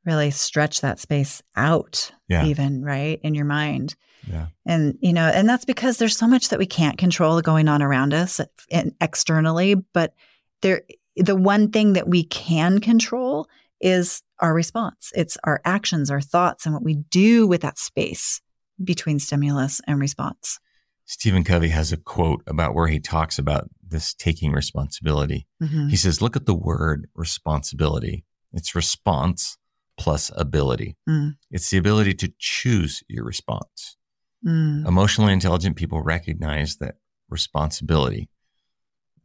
Really 0.06 0.32
stretch 0.32 0.82
that 0.82 1.00
space 1.00 1.42
out, 1.56 2.12
Yeah. 2.28 2.46
even 2.46 2.84
right 2.84 3.20
in 3.24 3.36
your 3.36 3.46
mind. 3.46 3.96
Yeah. 4.28 4.48
And, 4.66 4.98
you 5.02 5.14
know, 5.14 5.28
and 5.28 5.48
that's 5.48 5.66
because 5.66 5.98
there's 5.98 6.18
so 6.18 6.28
much 6.28 6.50
that 6.50 6.60
we 6.60 6.66
can't 6.66 6.98
control 6.98 7.42
going 7.42 7.68
on 7.68 7.82
around 7.82 8.14
us 8.14 8.40
and 8.72 8.94
externally. 9.02 9.76
But 9.76 10.14
there, 10.62 10.82
the 11.16 11.36
one 11.36 11.72
thing 11.72 11.94
that 11.94 12.08
we 12.08 12.24
can 12.24 12.80
control 12.80 13.48
is 13.82 14.22
our 14.40 14.54
response. 14.54 15.12
It's 15.16 15.38
our 15.44 15.62
actions, 15.66 16.12
our 16.12 16.22
thoughts, 16.22 16.66
and 16.66 16.74
what 16.74 16.84
we 16.84 16.96
do 16.96 17.48
with 17.48 17.62
that 17.62 17.78
space 17.78 18.42
between 18.84 19.20
stimulus 19.20 19.82
and 19.88 20.00
response. 20.00 20.60
Stephen 21.06 21.44
Covey 21.44 21.70
has 21.70 21.92
a 21.92 21.98
quote 21.98 22.44
about 22.46 22.76
where 22.76 22.88
he 22.88 23.00
talks 23.00 23.40
about 23.40 23.70
this 23.86 24.14
taking 24.14 24.52
responsibility. 24.52 25.48
Mhm. 25.62 25.90
He 25.90 25.96
says, 25.96 26.22
look 26.22 26.36
at 26.36 26.46
the 26.46 26.54
word 26.54 27.08
responsibility. 27.16 28.26
It's 28.54 28.76
response 28.76 29.58
plus 30.00 30.32
ability. 30.36 30.96
Mm. 31.08 31.36
It's 31.52 31.70
the 31.70 31.78
ability 31.78 32.16
to 32.16 32.34
choose 32.40 33.04
your 33.08 33.26
response. 33.26 33.98
Mm. 34.46 34.88
Emotionally 34.88 35.34
intelligent 35.34 35.76
people 35.76 36.02
recognize 36.02 36.78
that 36.78 36.96
responsibility. 37.30 38.30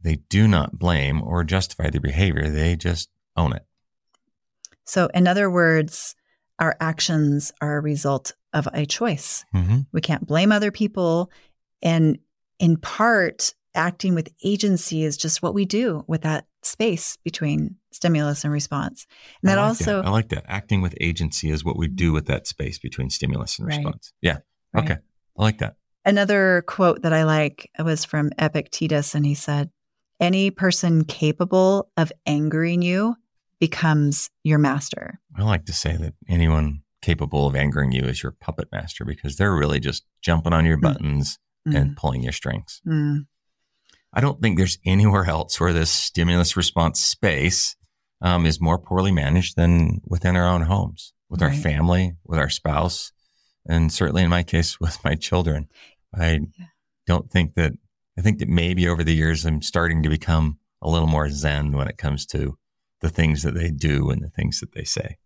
They 0.01 0.17
do 0.29 0.47
not 0.47 0.77
blame 0.77 1.23
or 1.23 1.43
justify 1.43 1.89
their 1.89 2.01
behavior. 2.01 2.49
They 2.49 2.75
just 2.75 3.09
own 3.35 3.53
it. 3.53 3.65
So, 4.83 5.09
in 5.13 5.27
other 5.27 5.49
words, 5.49 6.15
our 6.59 6.75
actions 6.79 7.51
are 7.61 7.77
a 7.77 7.81
result 7.81 8.33
of 8.53 8.67
a 8.73 8.85
choice. 8.85 9.43
Mm-hmm. 9.55 9.79
We 9.93 10.01
can't 10.01 10.27
blame 10.27 10.51
other 10.51 10.71
people. 10.71 11.31
And 11.81 12.19
in 12.59 12.77
part, 12.77 13.55
acting 13.73 14.13
with 14.13 14.29
agency 14.43 15.03
is 15.03 15.17
just 15.17 15.41
what 15.41 15.53
we 15.53 15.65
do 15.65 16.03
with 16.07 16.21
that 16.21 16.45
space 16.65 17.17
between 17.23 17.75
stimulus 17.91 18.43
and 18.43 18.51
response. 18.51 19.05
And 19.41 19.49
that 19.49 19.57
I 19.59 19.61
like 19.61 19.67
also, 19.69 20.01
I 20.01 20.09
like 20.09 20.29
that. 20.29 20.45
Acting 20.47 20.81
with 20.81 20.95
agency 20.99 21.49
is 21.49 21.63
what 21.63 21.77
we 21.77 21.87
do 21.87 22.11
with 22.11 22.25
that 22.25 22.47
space 22.47 22.79
between 22.79 23.09
stimulus 23.09 23.59
and 23.59 23.67
Right. 23.67 23.77
response. 23.77 24.11
Yeah. 24.21 24.37
Right. 24.73 24.83
Okay. 24.83 24.97
I 25.37 25.41
like 25.43 25.57
that. 25.59 25.75
another 26.05 26.63
quote 26.67 27.01
that 27.01 27.13
I 27.13 27.23
like 27.23 27.69
was 27.79 28.05
from 28.05 28.31
Epictetus, 28.37 29.15
and 29.15 29.25
he 29.25 29.33
said, 29.35 29.69
Any 30.19 30.49
person 30.51 31.03
capable 31.03 31.89
of 31.97 32.11
angering 32.25 32.81
you 32.81 33.15
becomes 33.59 34.29
your 34.43 34.57
master. 34.59 35.19
I 35.37 35.43
like 35.43 35.65
to 35.65 35.73
say 35.73 35.95
that 35.97 36.13
anyone 36.27 36.81
capable 37.01 37.47
of 37.47 37.55
angering 37.55 37.91
you 37.91 38.03
is 38.03 38.21
your 38.23 38.31
puppet 38.31 38.67
master 38.71 39.03
because 39.05 39.35
they're 39.37 39.55
really 39.55 39.79
just 39.79 40.03
jumping 40.21 40.53
on 40.53 40.65
your 40.65 40.77
Mm. 40.77 40.81
buttons 40.81 41.37
and 41.65 41.97
pulling 41.97 42.21
your 42.23 42.31
strings. 42.31 42.81
Mm. 42.87 43.25
I 44.15 44.21
don't 44.21 44.41
think 44.41 44.57
there's 44.57 44.77
anywhere 44.85 45.25
else 45.25 45.59
where 45.59 45.73
this 45.73 45.91
stimulus 45.91 46.55
response 46.55 47.01
space 47.01 47.75
um, 48.21 48.45
is 48.45 48.61
more 48.61 48.79
poorly 48.79 49.11
managed 49.11 49.55
than 49.57 50.01
within 50.07 50.35
our 50.37 50.47
own 50.47 50.61
homes, 50.61 51.13
with 51.29 51.41
our 51.41 51.51
family, 51.53 52.13
with 52.25 52.39
our 52.39 52.49
spouse, 52.49 53.11
and 53.67 53.91
certainly 53.91 54.23
in 54.23 54.29
my 54.29 54.41
case, 54.43 54.79
with 54.79 55.03
my 55.03 55.15
children. 55.15 55.67
I 56.13 56.31
Yeah. 56.57 56.65
don't 57.05 57.29
think 57.29 57.55
that, 57.55 57.73
I 58.17 58.21
think 58.21 58.39
that 58.39 58.47
maybe 58.47 58.87
over 58.87 59.03
the 59.03 59.13
years, 59.13 59.45
I'm 59.45 59.61
starting 59.61 60.01
to 60.03 60.09
become 60.09 60.59
a 60.81 60.89
little 60.89 61.07
more 61.07 61.29
zen 61.29 61.73
when 61.73 61.87
it 61.89 61.97
comes 61.97 62.25
to 62.27 62.57
the 63.01 63.09
things 63.09 63.43
that 63.43 63.53
they 63.53 63.69
do 63.69 64.09
and 64.09 64.23
the 64.23 64.29
things 64.29 64.61
that 64.61 64.71
they 64.73 64.85
say. 64.85 65.17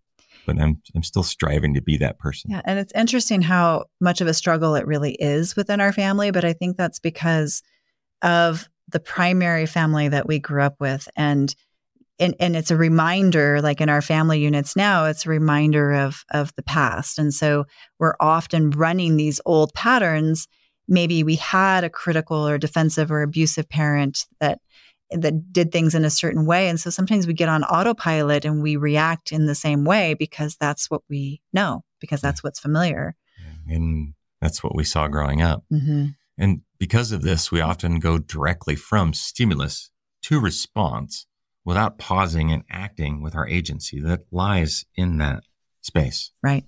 But 0.47 0.59
I'm, 0.59 0.81
I'm 0.95 1.03
still 1.03 1.21
striving 1.21 1.75
to 1.75 1.81
be 1.81 1.97
that 1.97 2.17
person. 2.17 2.49
Yeah. 2.49 2.61
And 2.65 2.79
it's 2.79 2.93
interesting 2.95 3.43
how 3.43 3.85
much 4.01 4.19
of 4.19 4.27
a 4.27 4.33
struggle 4.33 4.73
it 4.73 4.87
really 4.87 5.13
is 5.13 5.55
within 5.55 5.79
our 5.79 5.93
family. 5.93 6.31
But 6.31 6.43
I 6.43 6.53
think 6.53 6.75
that's 6.75 6.97
because 6.99 7.61
of 8.23 8.67
the 8.91 8.99
primary 8.99 9.65
family 9.65 10.07
that 10.09 10.27
we 10.27 10.39
grew 10.39 10.61
up 10.61 10.75
with. 10.79 11.07
And 11.15 11.53
and, 12.21 12.35
and 12.41 12.57
it's 12.57 12.69
a 12.69 12.75
reminder, 12.75 13.61
like 13.61 13.79
in 13.79 13.87
our 13.87 14.01
family 14.01 14.41
units 14.41 14.75
now, 14.75 15.05
it's 15.05 15.25
a 15.25 15.29
reminder 15.29 15.93
of 15.93 16.25
of 16.31 16.53
the 16.55 16.63
past. 16.63 17.17
And 17.17 17.33
so 17.33 17.65
we're 17.97 18.15
often 18.19 18.71
running 18.71 19.15
these 19.15 19.39
old 19.45 19.73
patterns. 19.73 20.47
Maybe 20.87 21.23
we 21.23 21.35
had 21.35 21.83
a 21.83 21.89
critical 21.89 22.45
or 22.45 22.57
defensive 22.57 23.11
or 23.11 23.21
abusive 23.21 23.69
parent 23.69 24.25
that 24.41 24.59
that 25.11 25.51
did 25.51 25.71
things 25.71 25.95
in 25.95 26.05
a 26.05 26.09
certain 26.09 26.45
way. 26.45 26.67
And 26.67 26.79
so 26.79 26.89
sometimes 26.89 27.25
we 27.25 27.33
get 27.33 27.49
on 27.49 27.63
autopilot 27.63 28.45
and 28.45 28.61
we 28.61 28.75
react 28.75 29.31
in 29.31 29.45
the 29.45 29.55
same 29.55 29.83
way 29.83 30.13
because 30.13 30.55
that's 30.57 30.89
what 30.89 31.01
we 31.09 31.41
know, 31.51 31.83
because 31.99 32.21
that's 32.21 32.43
what's 32.43 32.59
familiar. 32.59 33.15
And 33.67 34.13
that's 34.41 34.63
what 34.63 34.75
we 34.75 34.83
saw 34.83 35.07
growing 35.07 35.41
up. 35.41 35.63
Mm-hmm. 35.71 36.07
And 36.37 36.61
because 36.79 37.11
of 37.11 37.21
this, 37.21 37.51
we 37.51 37.61
often 37.61 37.99
go 37.99 38.17
directly 38.17 38.75
from 38.75 39.13
stimulus 39.13 39.91
to 40.23 40.39
response 40.39 41.25
without 41.65 41.97
pausing 41.97 42.51
and 42.51 42.63
acting 42.69 43.21
with 43.21 43.35
our 43.35 43.47
agency 43.47 43.99
that 43.99 44.21
lies 44.31 44.85
in 44.95 45.17
that 45.17 45.43
space. 45.81 46.31
Right. 46.41 46.65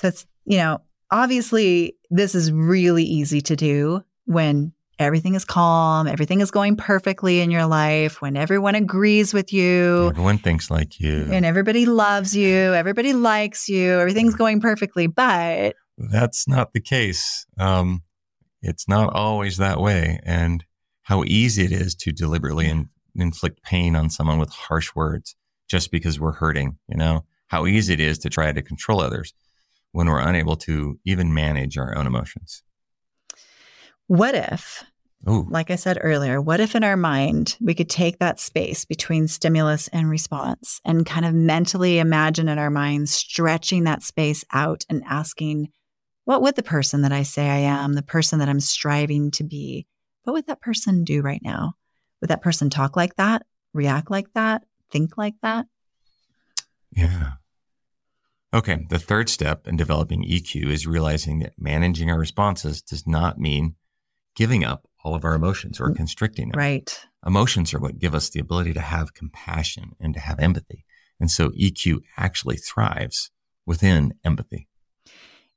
So 0.00 0.08
it's, 0.08 0.26
you 0.44 0.58
know, 0.58 0.82
obviously 1.10 1.96
this 2.10 2.34
is 2.34 2.52
really 2.52 3.04
easy 3.04 3.40
to 3.42 3.56
do 3.56 4.04
when 4.26 4.72
everything 4.98 5.34
is 5.34 5.44
calm, 5.44 6.06
everything 6.06 6.40
is 6.40 6.50
going 6.50 6.76
perfectly 6.76 7.40
in 7.40 7.50
your 7.50 7.66
life, 7.66 8.22
when 8.22 8.36
everyone 8.36 8.74
agrees 8.74 9.34
with 9.34 9.52
you. 9.52 10.08
Everyone 10.10 10.38
thinks 10.38 10.70
like 10.70 11.00
you. 11.00 11.28
And 11.30 11.44
everybody 11.44 11.86
loves 11.86 12.34
you, 12.34 12.74
everybody 12.74 13.12
likes 13.12 13.68
you, 13.68 13.98
everything's 13.98 14.34
going 14.34 14.60
perfectly. 14.60 15.06
But 15.06 15.76
That's 15.98 16.48
not 16.48 16.72
the 16.72 16.80
case. 16.80 17.46
Um, 17.58 18.02
it's 18.66 18.88
not 18.88 19.12
always 19.14 19.56
that 19.56 19.80
way. 19.80 20.20
And 20.24 20.64
how 21.02 21.24
easy 21.24 21.64
it 21.64 21.72
is 21.72 21.94
to 21.96 22.12
deliberately 22.12 22.66
in, 22.68 22.88
inflict 23.14 23.62
pain 23.62 23.96
on 23.96 24.10
someone 24.10 24.38
with 24.38 24.50
harsh 24.50 24.94
words 24.94 25.36
just 25.68 25.90
because 25.90 26.18
we're 26.20 26.32
hurting, 26.32 26.78
you 26.88 26.96
know, 26.96 27.24
how 27.48 27.66
easy 27.66 27.94
it 27.94 28.00
is 28.00 28.18
to 28.18 28.28
try 28.28 28.52
to 28.52 28.62
control 28.62 29.00
others. 29.00 29.32
when 29.96 30.08
we're 30.08 30.20
unable 30.20 30.56
to 30.56 31.00
even 31.06 31.32
manage 31.32 31.78
our 31.78 31.96
own 31.96 32.06
emotions. 32.06 32.62
What 34.08 34.34
if, 34.34 34.84
Ooh, 35.26 35.46
like 35.48 35.70
I 35.70 35.76
said 35.76 35.98
earlier, 36.02 36.38
what 36.38 36.60
if 36.60 36.74
in 36.76 36.84
our 36.84 36.98
mind 36.98 37.56
we 37.62 37.74
could 37.74 37.88
take 37.88 38.18
that 38.18 38.38
space 38.38 38.84
between 38.84 39.26
stimulus 39.26 39.88
and 39.88 40.10
response 40.10 40.82
and 40.84 41.06
kind 41.06 41.24
of 41.24 41.32
mentally 41.32 41.98
imagine 41.98 42.46
in 42.46 42.58
our 42.58 42.68
minds 42.68 43.12
stretching 43.12 43.84
that 43.84 44.02
space 44.02 44.44
out 44.52 44.84
and 44.90 45.02
asking, 45.08 45.70
what 46.26 46.42
would 46.42 46.56
the 46.56 46.62
person 46.62 47.02
that 47.02 47.12
I 47.12 47.22
say 47.22 47.48
I 47.48 47.58
am, 47.58 47.94
the 47.94 48.02
person 48.02 48.40
that 48.40 48.48
I'm 48.48 48.60
striving 48.60 49.30
to 49.32 49.44
be, 49.44 49.86
what 50.24 50.32
would 50.32 50.46
that 50.48 50.60
person 50.60 51.04
do 51.04 51.22
right 51.22 51.40
now? 51.42 51.74
Would 52.20 52.30
that 52.30 52.42
person 52.42 52.68
talk 52.68 52.96
like 52.96 53.14
that, 53.14 53.46
react 53.72 54.10
like 54.10 54.32
that, 54.34 54.64
think 54.90 55.16
like 55.16 55.36
that? 55.42 55.66
yeah. 56.90 57.32
Okay. 58.52 58.86
The 58.88 58.98
third 58.98 59.28
step 59.28 59.68
in 59.68 59.76
developing 59.76 60.24
EQ 60.24 60.70
is 60.70 60.86
realizing 60.86 61.40
that 61.40 61.52
managing 61.58 62.10
our 62.10 62.18
responses 62.18 62.82
does 62.82 63.06
not 63.06 63.38
mean 63.38 63.76
giving 64.34 64.64
up 64.64 64.88
all 65.04 65.14
of 65.14 65.24
our 65.24 65.34
emotions 65.34 65.78
or 65.78 65.92
constricting 65.92 66.48
them. 66.48 66.58
Right. 66.58 67.06
Emotions 67.24 67.72
are 67.72 67.78
what 67.78 67.98
give 67.98 68.14
us 68.14 68.30
the 68.30 68.40
ability 68.40 68.72
to 68.72 68.80
have 68.80 69.14
compassion 69.14 69.94
and 70.00 70.14
to 70.14 70.20
have 70.20 70.40
empathy. 70.40 70.84
And 71.20 71.30
so 71.30 71.50
EQ 71.50 72.00
actually 72.16 72.56
thrives 72.56 73.30
within 73.64 74.14
empathy. 74.24 74.68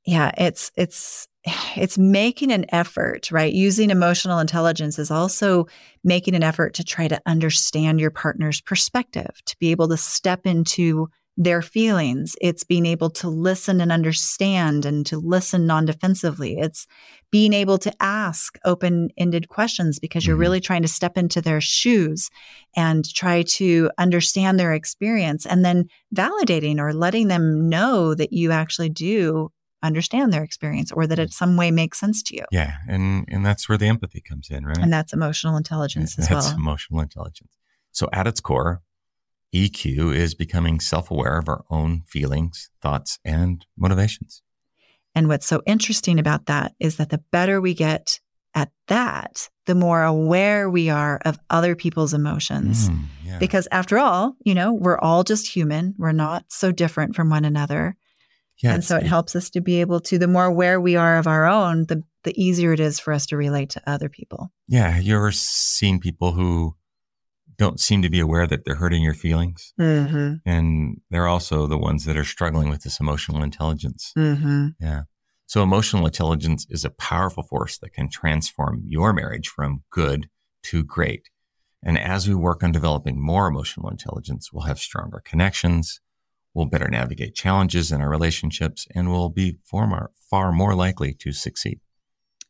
Yeah, 0.04 0.32
it's 0.38 0.70
it's 0.76 1.26
it's 1.76 1.98
making 1.98 2.52
an 2.52 2.66
effort, 2.70 3.30
right? 3.30 3.52
Using 3.52 3.90
emotional 3.90 4.38
intelligence 4.38 4.98
is 4.98 5.10
also 5.10 5.66
making 6.04 6.34
an 6.34 6.42
effort 6.42 6.74
to 6.74 6.84
try 6.84 7.08
to 7.08 7.20
understand 7.26 8.00
your 8.00 8.10
partner's 8.10 8.60
perspective, 8.60 9.30
to 9.46 9.56
be 9.58 9.70
able 9.70 9.88
to 9.88 9.96
step 9.96 10.46
into 10.46 11.08
their 11.36 11.62
feelings. 11.62 12.36
It's 12.42 12.64
being 12.64 12.84
able 12.84 13.08
to 13.10 13.28
listen 13.30 13.80
and 13.80 13.90
understand 13.90 14.84
and 14.84 15.06
to 15.06 15.18
listen 15.18 15.66
non 15.66 15.86
defensively. 15.86 16.58
It's 16.58 16.86
being 17.30 17.54
able 17.54 17.78
to 17.78 17.92
ask 18.00 18.58
open 18.64 19.08
ended 19.16 19.48
questions 19.48 19.98
because 19.98 20.26
you're 20.26 20.36
Mhm. 20.36 20.40
really 20.40 20.60
trying 20.60 20.82
to 20.82 20.88
step 20.88 21.16
into 21.16 21.40
their 21.40 21.60
shoes 21.60 22.28
and 22.76 23.08
try 23.14 23.42
to 23.42 23.90
understand 23.96 24.58
their 24.58 24.74
experience 24.74 25.46
and 25.46 25.64
then 25.64 25.86
validating 26.14 26.78
or 26.78 26.92
letting 26.92 27.28
them 27.28 27.68
know 27.68 28.14
that 28.14 28.32
you 28.32 28.50
actually 28.50 28.90
do 28.90 29.50
understand 29.82 30.32
their 30.32 30.42
experience 30.42 30.92
or 30.92 31.06
that 31.06 31.18
it 31.18 31.32
some 31.32 31.56
way 31.56 31.70
makes 31.70 31.98
sense 31.98 32.22
to 32.24 32.36
you. 32.36 32.44
Yeah. 32.50 32.76
And, 32.88 33.24
and 33.28 33.44
that's 33.44 33.68
where 33.68 33.78
the 33.78 33.86
empathy 33.86 34.20
comes 34.20 34.50
in, 34.50 34.66
right? 34.66 34.78
And 34.78 34.92
that's 34.92 35.12
emotional 35.12 35.56
intelligence 35.56 36.18
as 36.18 36.28
well. 36.28 36.40
That's 36.40 36.52
well. 36.52 36.58
emotional 36.58 37.00
intelligence. 37.00 37.56
So 37.92 38.08
at 38.12 38.26
its 38.26 38.40
core, 38.40 38.82
EQ 39.54 40.14
is 40.14 40.34
becoming 40.34 40.80
self-aware 40.80 41.38
of 41.38 41.48
our 41.48 41.64
own 41.70 42.02
feelings, 42.06 42.70
thoughts, 42.80 43.18
and 43.24 43.66
motivations. 43.76 44.42
And 45.14 45.26
what's 45.28 45.46
so 45.46 45.62
interesting 45.66 46.18
about 46.18 46.46
that 46.46 46.72
is 46.78 46.96
that 46.96 47.10
the 47.10 47.22
better 47.32 47.60
we 47.60 47.74
get 47.74 48.20
at 48.54 48.70
that, 48.88 49.48
the 49.66 49.74
more 49.74 50.02
aware 50.04 50.68
we 50.68 50.88
are 50.88 51.20
of 51.24 51.38
other 51.50 51.74
people's 51.74 52.14
emotions. 52.14 52.90
Mm, 52.90 53.04
yeah. 53.24 53.38
Because 53.38 53.66
after 53.70 53.98
all, 53.98 54.36
you 54.44 54.54
know, 54.54 54.72
we're 54.72 54.98
all 54.98 55.24
just 55.24 55.48
human. 55.48 55.94
We're 55.98 56.12
not 56.12 56.44
so 56.48 56.72
different 56.72 57.14
from 57.14 57.30
one 57.30 57.44
another. 57.44 57.96
Yeah, 58.62 58.74
and 58.74 58.84
so 58.84 58.96
it 58.96 59.06
helps 59.06 59.34
us 59.34 59.50
to 59.50 59.60
be 59.60 59.80
able 59.80 60.00
to, 60.00 60.18
the 60.18 60.28
more 60.28 60.44
aware 60.44 60.80
we 60.80 60.96
are 60.96 61.18
of 61.18 61.26
our 61.26 61.46
own, 61.46 61.86
the, 61.86 62.02
the 62.24 62.40
easier 62.40 62.72
it 62.72 62.80
is 62.80 63.00
for 63.00 63.12
us 63.12 63.26
to 63.26 63.36
relate 63.36 63.70
to 63.70 63.82
other 63.86 64.08
people. 64.08 64.52
Yeah. 64.68 64.98
You 64.98 65.16
ever 65.16 65.32
seen 65.32 66.00
people 66.00 66.32
who 66.32 66.76
don't 67.56 67.80
seem 67.80 68.02
to 68.02 68.10
be 68.10 68.20
aware 68.20 68.46
that 68.46 68.64
they're 68.64 68.74
hurting 68.74 69.02
your 69.02 69.14
feelings? 69.14 69.72
Mm-hmm. 69.78 70.34
And 70.46 71.00
they're 71.10 71.26
also 71.26 71.66
the 71.66 71.78
ones 71.78 72.04
that 72.04 72.16
are 72.16 72.24
struggling 72.24 72.68
with 72.68 72.82
this 72.82 73.00
emotional 73.00 73.42
intelligence. 73.42 74.12
Mm-hmm. 74.16 74.68
Yeah. 74.80 75.02
So 75.46 75.62
emotional 75.62 76.06
intelligence 76.06 76.66
is 76.70 76.84
a 76.84 76.90
powerful 76.90 77.42
force 77.42 77.76
that 77.78 77.92
can 77.92 78.08
transform 78.08 78.82
your 78.86 79.12
marriage 79.12 79.48
from 79.48 79.82
good 79.90 80.28
to 80.64 80.84
great. 80.84 81.28
And 81.82 81.98
as 81.98 82.28
we 82.28 82.34
work 82.34 82.62
on 82.62 82.72
developing 82.72 83.20
more 83.20 83.48
emotional 83.48 83.90
intelligence, 83.90 84.52
we'll 84.52 84.66
have 84.66 84.78
stronger 84.78 85.20
connections. 85.24 86.00
We'll 86.54 86.66
better 86.66 86.88
navigate 86.88 87.34
challenges 87.34 87.92
in 87.92 88.00
our 88.00 88.10
relationships 88.10 88.86
and 88.94 89.10
we'll 89.10 89.28
be 89.28 89.58
far 89.64 89.86
more, 89.86 90.10
far 90.28 90.50
more 90.52 90.74
likely 90.74 91.14
to 91.14 91.32
succeed. 91.32 91.80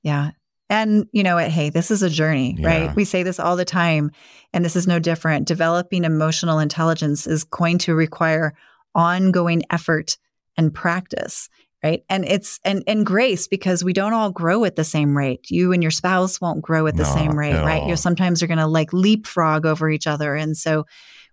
Yeah. 0.03 0.31
And 0.71 1.07
you 1.13 1.23
know 1.23 1.35
what? 1.35 1.51
Hey, 1.51 1.69
this 1.71 1.91
is 1.91 2.03
a 2.03 2.09
journey, 2.09 2.57
Yeah. 2.59 2.67
right? 2.67 2.97
We 2.97 3.05
say 3.05 3.23
this 3.25 3.41
all 3.41 3.57
the 3.57 3.65
time, 3.65 4.13
and 4.53 4.65
this 4.65 4.77
is 4.77 4.87
no 4.87 5.01
different. 5.01 5.49
Developing 5.49 6.05
emotional 6.05 6.61
intelligence 6.61 7.27
is 7.27 7.43
going 7.45 7.79
to 7.79 7.95
require 7.95 8.55
ongoing 8.95 9.63
effort 9.71 10.17
and 10.57 10.73
practice, 10.73 11.49
right? 11.83 12.03
And 12.09 12.25
it's 12.25 12.61
and 12.65 12.85
and 12.87 13.05
grace 13.05 13.49
because 13.49 13.83
we 13.83 13.93
don't 13.93 14.13
all 14.13 14.31
grow 14.31 14.65
at 14.65 14.77
the 14.77 14.85
same 14.85 15.17
rate. 15.17 15.51
You 15.51 15.73
and 15.73 15.83
your 15.83 15.91
spouse 15.91 16.41
won't 16.41 16.63
grow 16.63 16.87
at 16.87 16.97
the 16.97 17.03
No, 17.03 17.15
same 17.15 17.37
rate, 17.37 17.55
at 17.55 17.65
right? 17.65 17.87
You're 17.89 17.97
sometimes 17.97 18.41
you're 18.41 18.49
going 18.49 18.59
to 18.59 18.67
like 18.69 18.93
leapfrog 18.93 19.67
over 19.67 19.91
each 19.91 20.07
other, 20.07 20.37
and 20.37 20.57
so 20.57 20.87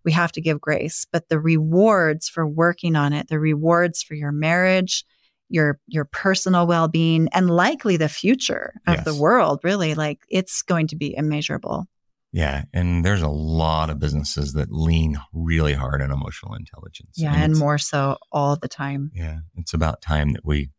we 0.08 0.12
have 0.14 0.32
to 0.32 0.42
give 0.42 0.60
grace. 0.62 1.06
But 1.12 1.28
the 1.30 1.40
rewards 1.40 2.30
for 2.30 2.48
working 2.48 2.96
on 2.96 3.12
it, 3.14 3.28
the 3.28 3.40
rewards 3.40 4.02
for 4.02 4.16
your 4.16 4.32
marriage, 4.32 5.04
your 5.50 5.80
your 5.88 6.06
personal 6.06 6.66
well-being 6.68 7.28
and 7.34 7.50
likely 7.50 7.96
the 7.98 8.10
future 8.10 8.74
of 8.88 9.04
the 9.06 9.16
world 9.16 9.60
really 9.64 9.94
like 9.96 10.20
it's 10.30 10.62
going 10.62 10.88
to 10.88 10.96
be 10.98 11.10
immeasurable 11.16 11.88
Yeah. 12.34 12.64
And 12.74 13.06
there's 13.06 13.22
a 13.22 13.30
lot 13.30 13.90
of 13.90 13.98
businesses 14.00 14.52
that 14.58 14.72
lean 14.72 15.18
really 15.34 15.74
hard 15.74 16.02
on 16.02 16.12
emotional 16.12 16.54
intelligence. 16.56 17.14
yeah 17.16 17.34
and 17.34 17.52
it's- 17.54 17.60
more 17.60 17.78
so 17.78 18.18
all 18.32 18.56
the 18.58 18.68
time 18.68 19.10
Yeah. 19.14 19.38
It's 19.56 19.74
about 19.74 20.02
time 20.02 20.34
that 20.34 20.44
we 20.46 20.70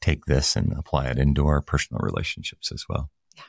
take 0.00 0.24
this 0.26 0.56
and 0.56 0.72
apply 0.82 1.06
it 1.12 1.18
into 1.18 1.46
our 1.46 1.60
personal 1.62 2.00
relationships 2.02 2.72
as 2.72 2.82
well. 2.88 3.10
Yeah. 3.36 3.42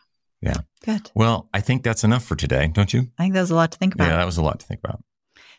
Yeah. 0.50 0.62
Good 0.86 1.10
Well, 1.16 1.50
I 1.58 1.62
think 1.62 1.82
that's 1.84 2.04
enough 2.04 2.24
for 2.24 2.36
today, 2.36 2.68
don't 2.78 2.94
you? 2.94 3.02
i 3.18 3.24
think 3.24 3.34
that 3.34 3.42
was 3.48 3.52
a 3.52 3.56
lot 3.56 3.72
to 3.72 3.78
think 3.80 3.96
about 3.96 4.10
Yeah, 4.10 4.18
that 4.18 4.26
was 4.32 4.38
a 4.38 4.44
lot 4.44 4.60
to 4.60 4.66
think 4.68 4.82
about. 4.84 5.00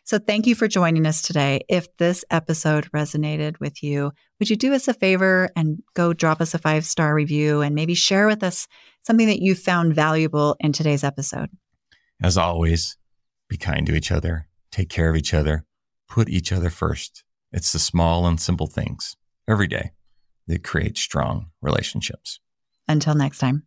So 0.04 0.18
thank 0.18 0.46
you 0.46 0.54
for 0.54 0.68
joining 0.68 1.06
us 1.06 1.22
today 1.22 1.60
if 1.68 1.86
this 1.96 2.24
episode 2.30 2.90
resonated 2.92 3.58
with 3.60 3.82
you 3.82 4.12
would 4.38 4.50
you 4.50 4.56
do 4.56 4.74
us 4.74 4.88
a 4.88 4.94
favor 4.94 5.48
and 5.56 5.82
go 5.94 6.12
drop 6.12 6.40
us 6.40 6.54
a 6.54 6.58
five 6.58 6.84
star 6.84 7.14
review 7.14 7.60
and 7.60 7.74
maybe 7.74 7.94
share 7.94 8.26
with 8.26 8.42
us 8.42 8.66
something 9.04 9.26
that 9.26 9.40
you 9.42 9.54
found 9.54 9.94
valuable 9.94 10.56
in 10.60 10.72
today's 10.72 11.04
episode 11.04 11.48
As 12.22 12.36
always, 12.36 12.96
be 13.48 13.56
kind 13.56 13.86
to 13.86 13.94
each 13.94 14.10
other, 14.12 14.48
take 14.70 14.88
care 14.88 15.10
of 15.10 15.16
each 15.16 15.34
other, 15.34 15.64
put 16.08 16.28
each 16.28 16.52
other 16.52 16.70
first. 16.70 17.24
It's 17.52 17.72
the 17.72 17.78
small 17.78 18.26
and 18.26 18.40
simple 18.40 18.66
things 18.66 19.16
every 19.48 19.66
day 19.66 19.90
that 20.46 20.62
create 20.64 20.96
strong 20.96 21.46
relationships. 21.60 22.40
until 22.88 23.14
next 23.14 23.38
time 23.38 23.66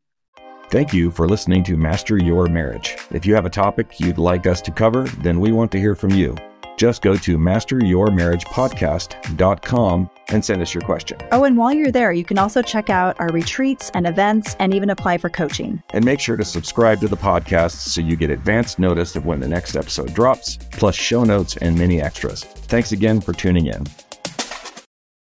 Thank 0.70 0.94
you 0.94 1.12
for 1.12 1.28
listening 1.28 1.64
to 1.66 1.78
Master 1.78 2.18
Your 2.18 2.48
Marriage. 2.48 2.96
If 3.12 3.26
you 3.26 3.36
have 3.36 3.46
a 3.46 3.50
topic 3.50 4.00
you'd 4.00 4.18
like 4.18 4.48
us 4.48 4.62
to 4.62 4.72
cover, 4.72 5.04
then 5.04 5.40
we 5.40 5.52
want 5.52 5.72
to 5.74 5.80
hear 5.80 5.96
from 5.96 6.12
you. 6.12 6.36
Just 6.78 7.02
go 7.02 7.16
to 7.16 7.38
masteryourmarriagepodcast.com 7.38 10.10
and 10.30 10.44
send 10.44 10.62
us 10.62 10.74
your 10.74 10.82
question. 10.82 11.18
Oh, 11.32 11.46
and 11.46 11.56
while 11.56 11.72
you're 11.72 11.92
there, 11.92 12.12
you 12.12 12.26
can 12.26 12.38
also 12.38 12.62
check 12.62 12.90
out 12.90 13.18
our 13.20 13.30
retreats 13.30 13.92
and 13.94 14.06
events 14.06 14.58
and 14.60 14.74
even 14.74 14.90
apply 14.90 15.20
for 15.20 15.30
coaching. 15.30 15.82
And 15.92 16.04
make 16.04 16.20
sure 16.20 16.36
to 16.36 16.44
subscribe 16.44 17.00
to 17.02 17.08
the 17.08 17.16
podcast 17.16 17.72
so 17.72 18.02
you 18.02 18.18
get 18.18 18.30
advance 18.30 18.78
notice 18.78 19.16
of 19.16 19.26
when 19.26 19.40
the 19.40 19.48
next 19.48 19.78
episode 19.78 20.14
drops, 20.14 20.58
plus 20.72 20.96
show 20.96 21.24
notes 21.24 21.56
and 21.58 21.78
many 21.78 22.02
extras. 22.02 22.44
Thanks 22.44 22.92
again 22.92 23.22
for 23.22 23.34
tuning 23.34 23.68
in. 23.68 23.86